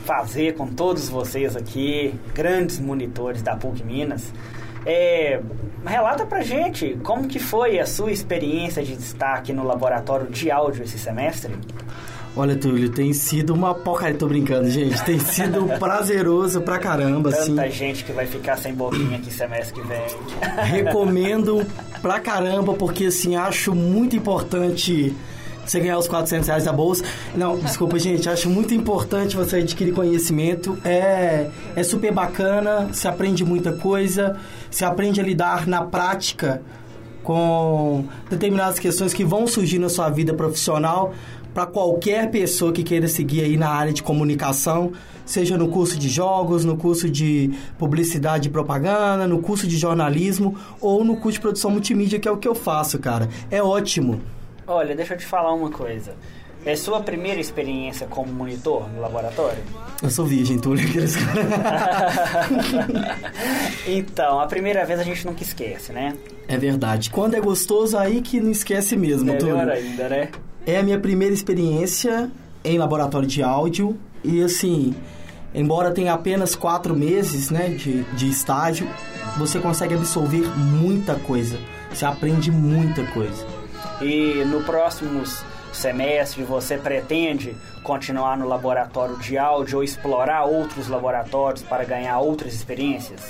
fazer 0.05 0.55
com 0.55 0.67
todos 0.67 1.09
vocês 1.09 1.55
aqui, 1.55 2.13
grandes 2.33 2.79
monitores 2.79 3.41
da 3.41 3.55
PUC 3.55 3.83
Minas, 3.83 4.33
é, 4.85 5.39
relata 5.85 6.25
pra 6.25 6.41
gente 6.41 6.97
como 7.03 7.27
que 7.27 7.39
foi 7.39 7.79
a 7.79 7.85
sua 7.85 8.11
experiência 8.11 8.81
de 8.81 8.95
destaque 8.95 9.53
no 9.53 9.63
laboratório 9.63 10.27
de 10.27 10.49
áudio 10.49 10.83
esse 10.83 10.97
semestre. 10.97 11.53
Olha, 12.35 12.55
Túlio, 12.55 12.89
tem 12.89 13.11
sido 13.11 13.53
uma 13.53 13.73
porcaria. 13.73 14.15
Tô 14.15 14.27
brincando, 14.27 14.69
gente. 14.69 15.03
Tem 15.03 15.19
sido 15.19 15.65
prazeroso 15.79 16.61
pra 16.61 16.77
caramba, 16.77 17.29
assim. 17.29 17.55
Tanta 17.55 17.69
gente 17.69 18.03
que 18.03 18.11
vai 18.11 18.25
ficar 18.25 18.55
sem 18.55 18.73
boquinha 18.73 19.17
aqui 19.17 19.31
semestre 19.31 19.81
que 19.81 19.87
vem. 19.87 20.05
Recomendo 20.63 21.65
pra 22.01 22.19
caramba, 22.19 22.73
porque, 22.73 23.05
assim, 23.05 23.35
acho 23.35 23.73
muito 23.73 24.15
importante 24.15 25.13
você 25.69 25.79
ganhar 25.79 25.97
os 25.97 26.07
400 26.07 26.47
reais 26.47 26.63
da 26.63 26.73
bolsa. 26.73 27.03
Não, 27.35 27.57
desculpa, 27.59 27.99
gente. 27.99 28.27
Acho 28.27 28.49
muito 28.49 28.73
importante 28.73 29.35
você 29.35 29.57
adquirir 29.57 29.93
conhecimento. 29.93 30.77
É, 30.83 31.47
é 31.75 31.83
super 31.83 32.11
bacana, 32.11 32.89
se 32.91 33.07
aprende 33.07 33.45
muita 33.45 33.73
coisa, 33.73 34.37
se 34.71 34.83
aprende 34.83 35.21
a 35.21 35.23
lidar 35.23 35.67
na 35.67 35.83
prática 35.83 36.61
com 37.23 38.05
determinadas 38.29 38.79
questões 38.79 39.13
que 39.13 39.23
vão 39.23 39.45
surgir 39.45 39.77
na 39.77 39.89
sua 39.89 40.09
vida 40.09 40.33
profissional 40.33 41.13
para 41.53 41.65
qualquer 41.65 42.31
pessoa 42.31 42.71
que 42.71 42.83
queira 42.83 43.07
seguir 43.07 43.41
aí 43.41 43.57
na 43.57 43.69
área 43.69 43.91
de 43.91 44.01
comunicação, 44.01 44.91
seja 45.25 45.57
no 45.57 45.67
curso 45.67 45.99
de 45.99 46.07
jogos, 46.07 46.63
no 46.63 46.77
curso 46.77 47.09
de 47.09 47.51
publicidade 47.77 48.47
e 48.47 48.51
propaganda, 48.51 49.27
no 49.27 49.39
curso 49.39 49.67
de 49.67 49.77
jornalismo 49.77 50.55
ou 50.79 51.03
no 51.03 51.17
curso 51.17 51.37
de 51.37 51.41
produção 51.41 51.71
multimídia, 51.71 52.19
que 52.19 52.27
é 52.27 52.31
o 52.31 52.37
que 52.37 52.47
eu 52.47 52.55
faço, 52.55 52.97
cara. 52.97 53.27
É 53.51 53.61
ótimo. 53.61 54.21
Olha, 54.69 54.95
deixa 54.95 55.15
eu 55.15 55.17
te 55.17 55.25
falar 55.25 55.51
uma 55.51 55.71
coisa. 55.71 56.13
é 56.63 56.75
sua 56.75 57.01
primeira 57.01 57.41
experiência 57.41 58.05
como 58.05 58.31
monitor 58.31 58.87
no 58.93 59.01
laboratório? 59.01 59.57
Eu 60.03 60.11
sou 60.11 60.25
virgem, 60.25 60.59
Túlio. 60.59 60.87
caras. 60.93 61.15
então, 63.87 64.39
a 64.39 64.45
primeira 64.45 64.85
vez 64.85 64.99
a 64.99 65.03
gente 65.03 65.25
nunca 65.25 65.41
esquece, 65.41 65.91
né? 65.91 66.15
É 66.47 66.55
verdade. 66.55 67.09
Quando 67.09 67.33
é 67.33 67.41
gostoso, 67.41 67.97
aí 67.97 68.21
que 68.21 68.39
não 68.39 68.51
esquece 68.51 68.95
mesmo, 68.95 69.25
Melhor 69.25 69.39
Túlio. 69.39 69.71
ainda, 69.71 70.07
né? 70.07 70.29
É 70.67 70.77
a 70.77 70.83
minha 70.83 70.99
primeira 70.99 71.33
experiência 71.33 72.29
em 72.63 72.77
laboratório 72.77 73.27
de 73.27 73.41
áudio 73.41 73.97
e 74.23 74.43
assim, 74.43 74.93
embora 75.51 75.89
tenha 75.89 76.13
apenas 76.13 76.53
quatro 76.53 76.95
meses 76.95 77.49
né, 77.49 77.69
de, 77.69 78.03
de 78.03 78.29
estágio, 78.29 78.87
você 79.35 79.59
consegue 79.59 79.95
absorver 79.95 80.47
muita 80.55 81.15
coisa. 81.15 81.57
Você 81.91 82.05
aprende 82.05 82.51
muita 82.51 83.03
coisa. 83.07 83.58
E 84.01 84.43
no 84.45 84.63
próximo 84.63 85.23
semestre 85.73 86.43
você 86.43 86.77
pretende 86.77 87.55
continuar 87.83 88.37
no 88.37 88.47
laboratório 88.47 89.17
de 89.17 89.37
áudio 89.37 89.77
ou 89.77 89.83
explorar 89.83 90.45
outros 90.45 90.87
laboratórios 90.87 91.63
para 91.63 91.83
ganhar 91.83 92.19
outras 92.19 92.53
experiências? 92.53 93.21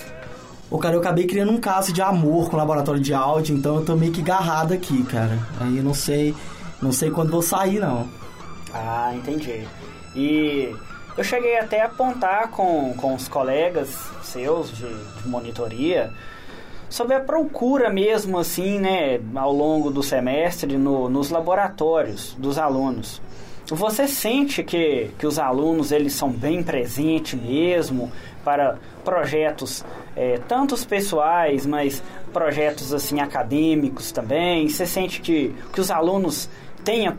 Ô, 0.70 0.78
cara, 0.78 0.96
eu 0.96 1.00
acabei 1.00 1.26
criando 1.26 1.52
um 1.52 1.60
caso 1.60 1.92
de 1.92 2.02
amor 2.02 2.50
com 2.50 2.56
o 2.56 2.60
laboratório 2.60 3.02
de 3.02 3.14
áudio, 3.14 3.58
então 3.58 3.78
eu 3.78 3.86
tô 3.86 3.96
meio 3.96 4.12
que 4.12 4.22
garrado 4.22 4.74
aqui, 4.74 5.04
cara. 5.04 5.40
Aí 5.60 5.78
eu 5.78 5.84
não 5.84 5.96
sei, 5.96 6.36
não 6.80 6.92
sei 6.92 7.10
quando 7.10 7.32
vou 7.32 7.42
sair, 7.42 7.80
não. 7.80 8.08
Ah, 8.72 9.12
entendi. 9.16 9.68
E 10.16 10.76
eu 11.18 11.24
cheguei 11.24 11.58
até 11.58 11.82
a 11.82 11.86
apontar 11.86 12.50
com, 12.52 12.94
com 12.94 13.16
os 13.16 13.28
colegas 13.28 13.90
seus 14.22 14.72
de, 14.72 14.88
de 14.88 15.28
monitoria 15.28 16.14
sobre 16.90 17.16
a 17.16 17.20
procura 17.20 17.90
mesmo, 17.90 18.38
assim, 18.38 18.80
né, 18.80 19.20
ao 19.36 19.54
longo 19.54 19.92
do 19.92 20.02
semestre 20.02 20.78
no, 20.78 21.08
nos 21.08 21.30
laboratórios 21.30 22.36
dos 22.38 22.58
alunos. 22.58 23.22
Você 23.68 24.08
sente 24.08 24.64
que, 24.64 25.12
que 25.20 25.28
os 25.28 25.38
alunos 25.38 25.92
eles 25.92 26.14
são 26.14 26.32
bem 26.32 26.64
presentes 26.64 27.40
mesmo 27.40 28.12
para 28.44 28.78
projetos 29.06 29.86
é, 30.16 30.40
tantos 30.48 30.84
pessoais, 30.84 31.68
mas 31.68 32.02
projetos 32.34 32.92
assim 32.92 33.20
acadêmicos 33.20 34.12
também? 34.12 34.68
Você 34.68 34.88
sente 34.88 35.22
que, 35.22 35.54
que 35.72 35.80
os 35.80 35.92
alunos 35.92 36.50
tenham 36.84 37.16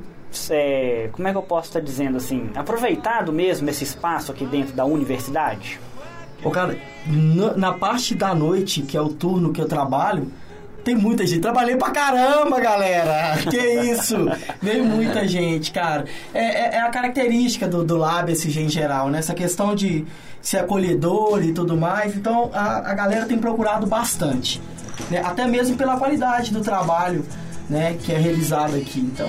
é, 0.51 1.09
como 1.13 1.27
é 1.29 1.33
que 1.33 1.39
eu 1.39 1.43
posso 1.43 1.69
estar 1.69 1.81
dizendo 1.81 2.17
assim, 2.17 2.51
aproveitado 2.55 3.33
mesmo 3.33 3.69
esse 3.71 3.85
espaço 3.85 4.33
aqui 4.33 4.45
dentro 4.45 4.75
da 4.75 4.85
universidade? 4.85 5.81
Ô, 6.43 6.51
cara, 6.51 6.77
na, 7.57 7.73
parte 7.73 8.15
da 8.15 8.35
noite, 8.35 8.83
que 8.83 8.97
é 8.97 9.01
o 9.01 9.09
turno 9.09 9.53
que 9.53 9.61
eu 9.61 9.67
trabalho, 9.69 10.31
tem 10.83 10.95
muita 10.97 11.27
gente. 11.27 11.41
Trabalhei 11.41 11.77
pra 11.77 11.91
caramba, 11.91 12.59
galera! 12.59 13.37
Que 13.51 13.59
isso! 13.59 14.17
Veio 14.63 14.85
muita 14.85 15.29
gente, 15.29 15.71
cara. 15.71 16.07
É, 16.33 16.45
é- 16.45 16.75
é 16.77 16.81
a 16.81 16.89
característica 16.89 17.69
do, 17.69 17.85
do 17.85 17.97
Lab 17.99 18.31
SG 18.33 18.61
em 18.63 18.69
geral, 18.69 19.11
né? 19.11 19.19
Essa 19.19 19.35
questão 19.35 19.75
de 19.75 20.07
ser 20.41 20.59
acolhedor 20.59 21.43
e 21.45 21.53
tudo 21.53 21.77
mais. 21.77 22.17
Então, 22.17 22.51
a, 22.55 22.91
a 22.91 22.95
galera 22.95 23.27
tem 23.27 23.37
procurado 23.39 23.87
bastante. 23.87 24.61
né? 25.11 25.21
Até 25.23 25.47
mesmo 25.47 25.77
pela 25.77 25.99
qualidade 25.99 26.51
do 26.51 26.61
trabalho, 26.63 27.27
né? 27.69 27.97
Que 28.03 28.13
é 28.13 28.17
realizado 28.19 28.75
aqui. 28.77 29.01
Então, 29.01 29.29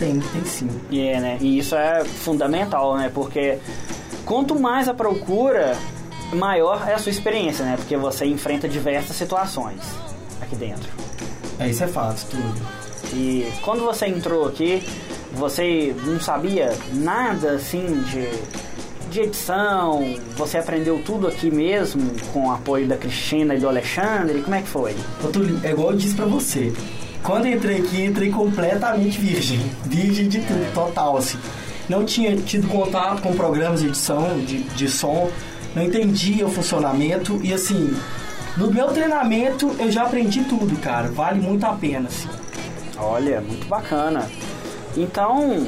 tem, 0.00 0.18
tem 0.18 0.44
sim. 0.44 0.68
E 0.90 1.00
é, 1.06 1.20
né? 1.20 1.38
E 1.40 1.58
isso 1.60 1.76
é 1.76 2.04
fundamental, 2.04 2.96
né? 2.96 3.08
Porque 3.14 3.58
quanto 4.24 4.58
mais 4.58 4.88
a 4.88 4.94
procura, 4.94 5.76
maior 6.32 6.88
é 6.88 6.94
a 6.94 6.98
sua 6.98 7.10
experiência, 7.10 7.64
né? 7.64 7.76
Porque 7.76 7.96
você 7.96 8.24
enfrenta 8.24 8.68
diversas 8.68 9.16
situações 9.16 9.80
aqui 10.40 10.56
dentro. 10.56 10.88
É, 11.58 11.68
isso 11.68 11.84
é 11.84 11.88
fato, 11.88 12.26
tudo. 12.30 12.80
E 13.12 13.50
quando 13.62 13.84
você 13.84 14.06
entrou 14.06 14.46
aqui, 14.46 14.82
você 15.32 15.94
não 16.04 16.20
sabia 16.20 16.72
nada 16.92 17.52
assim 17.52 18.02
de, 18.02 18.28
de 19.10 19.20
edição? 19.20 20.16
Você 20.36 20.58
aprendeu 20.58 21.02
tudo 21.04 21.26
aqui 21.26 21.50
mesmo 21.50 22.12
com 22.32 22.48
o 22.48 22.52
apoio 22.52 22.86
da 22.86 22.96
Cristina 22.96 23.54
e 23.54 23.58
do 23.58 23.68
Alexandre? 23.68 24.42
Como 24.42 24.54
é 24.54 24.62
que 24.62 24.68
foi? 24.68 24.94
Ô, 25.22 25.28
Túlio, 25.28 25.60
é 25.62 25.70
igual 25.70 25.90
eu 25.90 25.96
disse 25.96 26.14
pra 26.14 26.26
você. 26.26 26.72
Quando 27.22 27.46
eu 27.46 27.56
entrei 27.56 27.78
aqui, 27.80 28.04
entrei 28.04 28.30
completamente 28.30 29.18
virgem. 29.18 29.60
Virgem 29.84 30.28
de 30.28 30.40
tudo, 30.40 30.74
total, 30.74 31.16
assim. 31.16 31.38
Não 31.88 32.04
tinha 32.04 32.36
tido 32.36 32.68
contato 32.68 33.20
com 33.20 33.34
programas 33.34 33.80
de 33.80 33.88
edição, 33.88 34.38
de, 34.38 34.62
de 34.62 34.88
som. 34.88 35.28
Não 35.74 35.82
entendia 35.82 36.46
o 36.46 36.50
funcionamento. 36.50 37.40
E, 37.42 37.52
assim, 37.52 37.94
no 38.56 38.70
meu 38.72 38.88
treinamento, 38.88 39.74
eu 39.78 39.90
já 39.90 40.02
aprendi 40.02 40.44
tudo, 40.44 40.76
cara. 40.80 41.08
Vale 41.08 41.40
muito 41.40 41.64
a 41.66 41.72
pena, 41.74 42.08
assim. 42.08 42.28
Olha, 42.98 43.40
muito 43.40 43.66
bacana. 43.68 44.28
Então, 44.96 45.66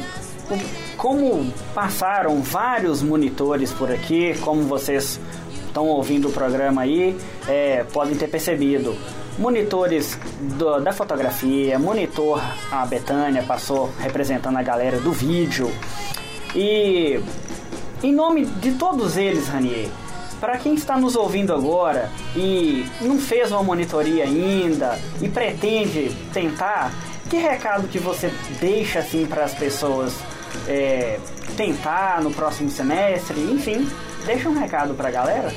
como 0.97 1.53
passaram 1.75 2.41
vários 2.43 3.03
monitores 3.03 3.73
por 3.73 3.91
aqui, 3.91 4.35
como 4.41 4.63
vocês 4.63 5.21
estão 5.67 5.87
ouvindo 5.87 6.29
o 6.29 6.33
programa 6.33 6.83
aí, 6.83 7.17
é, 7.49 7.85
podem 7.93 8.15
ter 8.17 8.29
percebido. 8.29 8.95
Monitores 9.39 10.19
do- 10.59 10.79
da 10.81 10.93
fotografia, 10.93 11.79
monitor 11.79 12.43
a 12.71 12.85
Betânia 12.85 13.43
passou 13.43 13.91
representando 13.99 14.59
a 14.59 14.63
galera 14.63 14.99
do 15.01 15.11
vídeo. 15.11 15.71
E 16.55 17.19
em 18.03 18.13
nome 18.13 18.45
de 18.45 18.73
todos 18.73 19.17
eles, 19.17 19.49
Ranier, 19.49 19.89
para 20.41 20.59
quem 20.59 20.75
está 20.75 20.97
nos 20.99 21.15
ouvindo 21.15 21.55
agora 21.55 22.11
e 22.35 22.85
não 23.01 23.19
fez 23.19 23.53
uma 23.53 23.63
monitoria 23.63 24.25
ainda 24.25 24.99
e 25.21 25.29
pretende 25.29 26.15
tentar, 26.33 26.93
que 27.31 27.37
recado 27.37 27.87
que 27.87 27.99
você 27.99 28.33
deixa 28.61 28.99
assim 28.99 29.25
para 29.25 29.45
as 29.45 29.55
pessoas 29.55 30.13
é, 30.67 31.19
tentar 31.57 32.21
no 32.21 32.33
próximo 32.33 32.71
semestre? 32.71 33.41
Enfim, 33.41 33.89
deixa 34.27 34.49
um 34.49 34.59
recado 34.59 34.95
para 34.95 35.09
a 35.09 35.13
galera. 35.13 35.55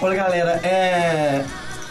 Olha, 0.00 0.16
galera, 0.16 0.52
é... 0.64 1.44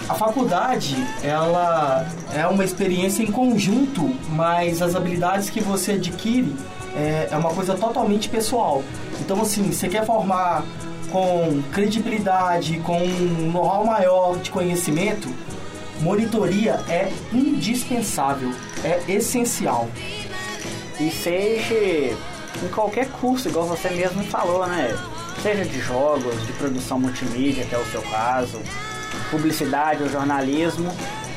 a 0.07 0.15
faculdade, 0.15 0.95
ela 1.21 2.07
é 2.33 2.47
uma 2.47 2.63
experiência 2.63 3.21
em 3.21 3.31
conjunto, 3.31 4.15
mas 4.29 4.81
as 4.81 4.95
habilidades 4.95 5.49
que 5.49 5.59
você 5.59 5.91
adquire 5.91 6.55
é, 6.95 7.27
é 7.29 7.37
uma 7.37 7.53
coisa 7.53 7.75
totalmente 7.75 8.29
pessoal. 8.29 8.83
Então, 9.29 9.43
assim, 9.43 9.71
você 9.71 9.87
quer 9.87 10.03
formar 10.07 10.65
com 11.11 11.61
credibilidade, 11.71 12.79
com 12.79 12.97
um 12.97 13.51
know-how 13.51 13.85
maior 13.85 14.35
de 14.39 14.49
conhecimento, 14.49 15.29
monitoria 16.01 16.83
é 16.89 17.13
indispensável, 17.31 18.51
é 18.83 18.99
essencial. 19.07 19.87
E 20.99 21.11
seja 21.11 21.75
em 21.75 22.67
qualquer 22.73 23.07
curso, 23.07 23.49
igual 23.49 23.67
você 23.67 23.91
mesmo 23.91 24.23
falou, 24.23 24.65
né? 24.65 24.97
Seja 25.43 25.63
de 25.63 25.79
jogos, 25.79 26.47
de 26.47 26.53
produção 26.53 26.99
multimídia, 26.99 27.63
que 27.65 27.75
é 27.75 27.77
o 27.77 27.85
seu 27.85 28.01
caso, 28.01 28.59
publicidade 29.29 30.01
ou 30.01 30.09
jornalismo, 30.09 30.91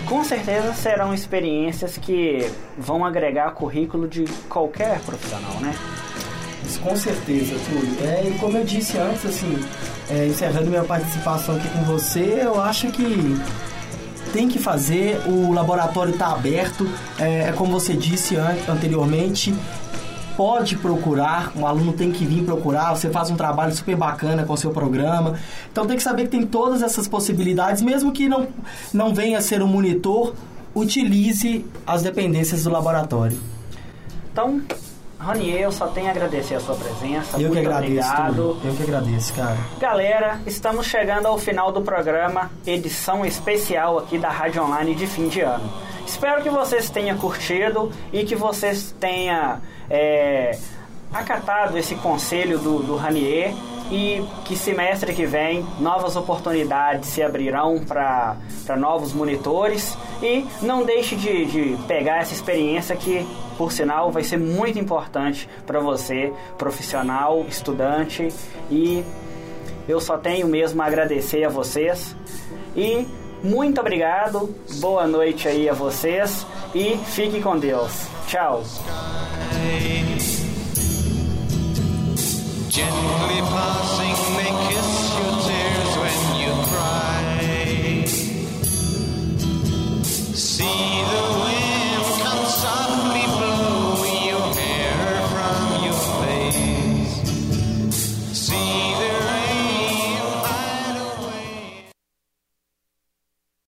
com 0.07 0.25
certeza 0.25 0.73
serão 0.73 1.13
experiências 1.13 1.99
que 1.99 2.51
vão 2.79 3.05
agregar 3.05 3.51
currículo 3.51 4.09
de 4.09 4.25
qualquer 4.49 4.99
profissional, 5.01 5.61
né? 5.61 5.75
Isso, 6.67 6.81
com 6.81 6.97
certeza, 6.97 7.55
Túlio. 7.69 7.97
É, 8.03 8.29
e 8.29 8.39
como 8.39 8.57
eu 8.57 8.65
disse 8.65 8.97
antes, 8.99 9.27
assim, 9.27 9.59
é, 10.11 10.27
encerrando 10.27 10.71
minha 10.71 10.85
participação 10.85 11.57
aqui 11.57 11.69
com 11.69 11.83
você, 11.85 12.41
eu 12.43 12.61
acho 12.61 12.89
que 12.89 13.37
tem 14.33 14.49
que 14.49 14.59
fazer, 14.59 15.21
o 15.27 15.53
laboratório 15.53 16.13
está 16.13 16.33
aberto, 16.33 16.89
é, 17.19 17.49
é 17.49 17.53
como 17.53 17.73
você 17.73 17.95
disse 17.95 18.37
an- 18.37 18.57
anteriormente, 18.69 19.55
pode 20.37 20.77
procurar, 20.77 21.53
um 21.55 21.67
aluno 21.67 21.93
tem 21.93 22.11
que 22.11 22.25
vir 22.25 22.43
procurar, 22.43 22.95
você 22.97 23.11
faz 23.11 23.31
um 23.31 23.37
trabalho 23.37 23.75
super 23.75 23.95
bacana 23.95 24.45
com 24.45 24.55
o 24.55 24.57
seu 24.57 24.71
programa, 24.71 25.35
então 25.71 25.87
tem 25.87 25.97
que 25.97 26.03
saber 26.03 26.23
que 26.23 26.31
tem 26.31 26.47
todas 26.47 26.83
essas 26.83 27.07
possibilidades, 27.07 27.83
mesmo 27.83 28.13
que 28.13 28.29
não, 28.29 28.49
não 28.95 29.15
venha 29.15 29.37
a 29.37 29.43
ser 29.43 29.63
um 29.63 29.67
monitor, 29.67 30.33
utilize 30.75 31.67
as 31.87 32.03
dependências 32.03 32.65
do 32.65 32.71
laboratório. 32.71 33.39
Então, 34.33 34.63
Ranier, 35.23 35.61
eu 35.61 35.71
só 35.71 35.87
tenho 35.87 36.09
a 36.09 36.11
agradecer 36.11 36.57
a 36.57 36.61
sua 36.61 36.75
presença. 36.75 37.37
Eu 37.37 37.49
Muito 37.49 37.53
que 37.53 37.59
agradeço, 37.61 38.11
obrigado. 38.11 38.59
Eu 38.65 38.75
que 38.75 38.83
agradeço, 38.83 39.35
cara. 39.35 39.57
Galera, 39.79 40.41
estamos 40.45 40.87
chegando 40.87 41.27
ao 41.27 41.39
final 41.39 41.71
do 41.71 41.81
programa, 41.81 42.51
edição 42.67 43.25
especial 43.25 43.99
aqui 43.99 44.19
da 44.19 44.29
Rádio 44.29 44.65
Online 44.65 44.97
de 44.97 45.07
fim 45.07 45.29
de 45.29 45.41
ano. 45.41 45.71
Espero 46.05 46.43
que 46.43 46.51
vocês 46.51 46.91
tenham 46.91 47.17
curtido 47.17 47.93
e 48.13 48.25
que 48.25 48.35
vocês 48.35 48.93
tenham 48.99 49.61
é, 49.89 50.59
acatado 51.13 51.79
esse 51.79 51.95
conselho 51.95 52.59
do, 52.59 52.83
do 52.83 52.97
Ranier 52.97 53.55
e 53.93 54.25
que 54.47 54.57
semestre 54.57 55.13
que 55.13 55.27
vem 55.27 55.65
novas 55.79 56.17
oportunidades 56.17 57.11
se 57.11 57.23
abrirão 57.23 57.79
para 57.85 58.39
novos 58.79 59.13
monitores. 59.13 59.97
E 60.23 60.47
não 60.63 60.83
deixe 60.83 61.15
de, 61.15 61.45
de 61.45 61.77
pegar 61.87 62.21
essa 62.21 62.33
experiência 62.33 62.97
que, 62.97 63.27
por 63.59 63.71
sinal, 63.71 64.11
vai 64.11 64.25
ser 64.25 64.39
muito 64.39 64.79
importante 64.79 65.47
para 65.67 65.79
você, 65.79 66.33
profissional, 66.57 67.45
estudante. 67.47 68.29
E 68.71 69.05
eu 69.87 70.01
só 70.01 70.17
tenho 70.17 70.49
mesmo 70.49 70.81
a 70.81 70.87
agradecer 70.87 71.45
a 71.45 71.51
vocês. 71.51 72.17
E 72.75 73.07
muito 73.45 73.79
obrigado, 73.79 74.55
boa 74.81 75.07
noite 75.07 75.47
aí 75.47 75.69
a 75.69 75.75
vocês. 75.75 76.47
E 76.75 76.97
fique 77.09 77.43
com 77.43 77.59
Deus. 77.59 78.07
Tchau. 78.27 78.63
see 90.35 91.03
the 91.11 91.42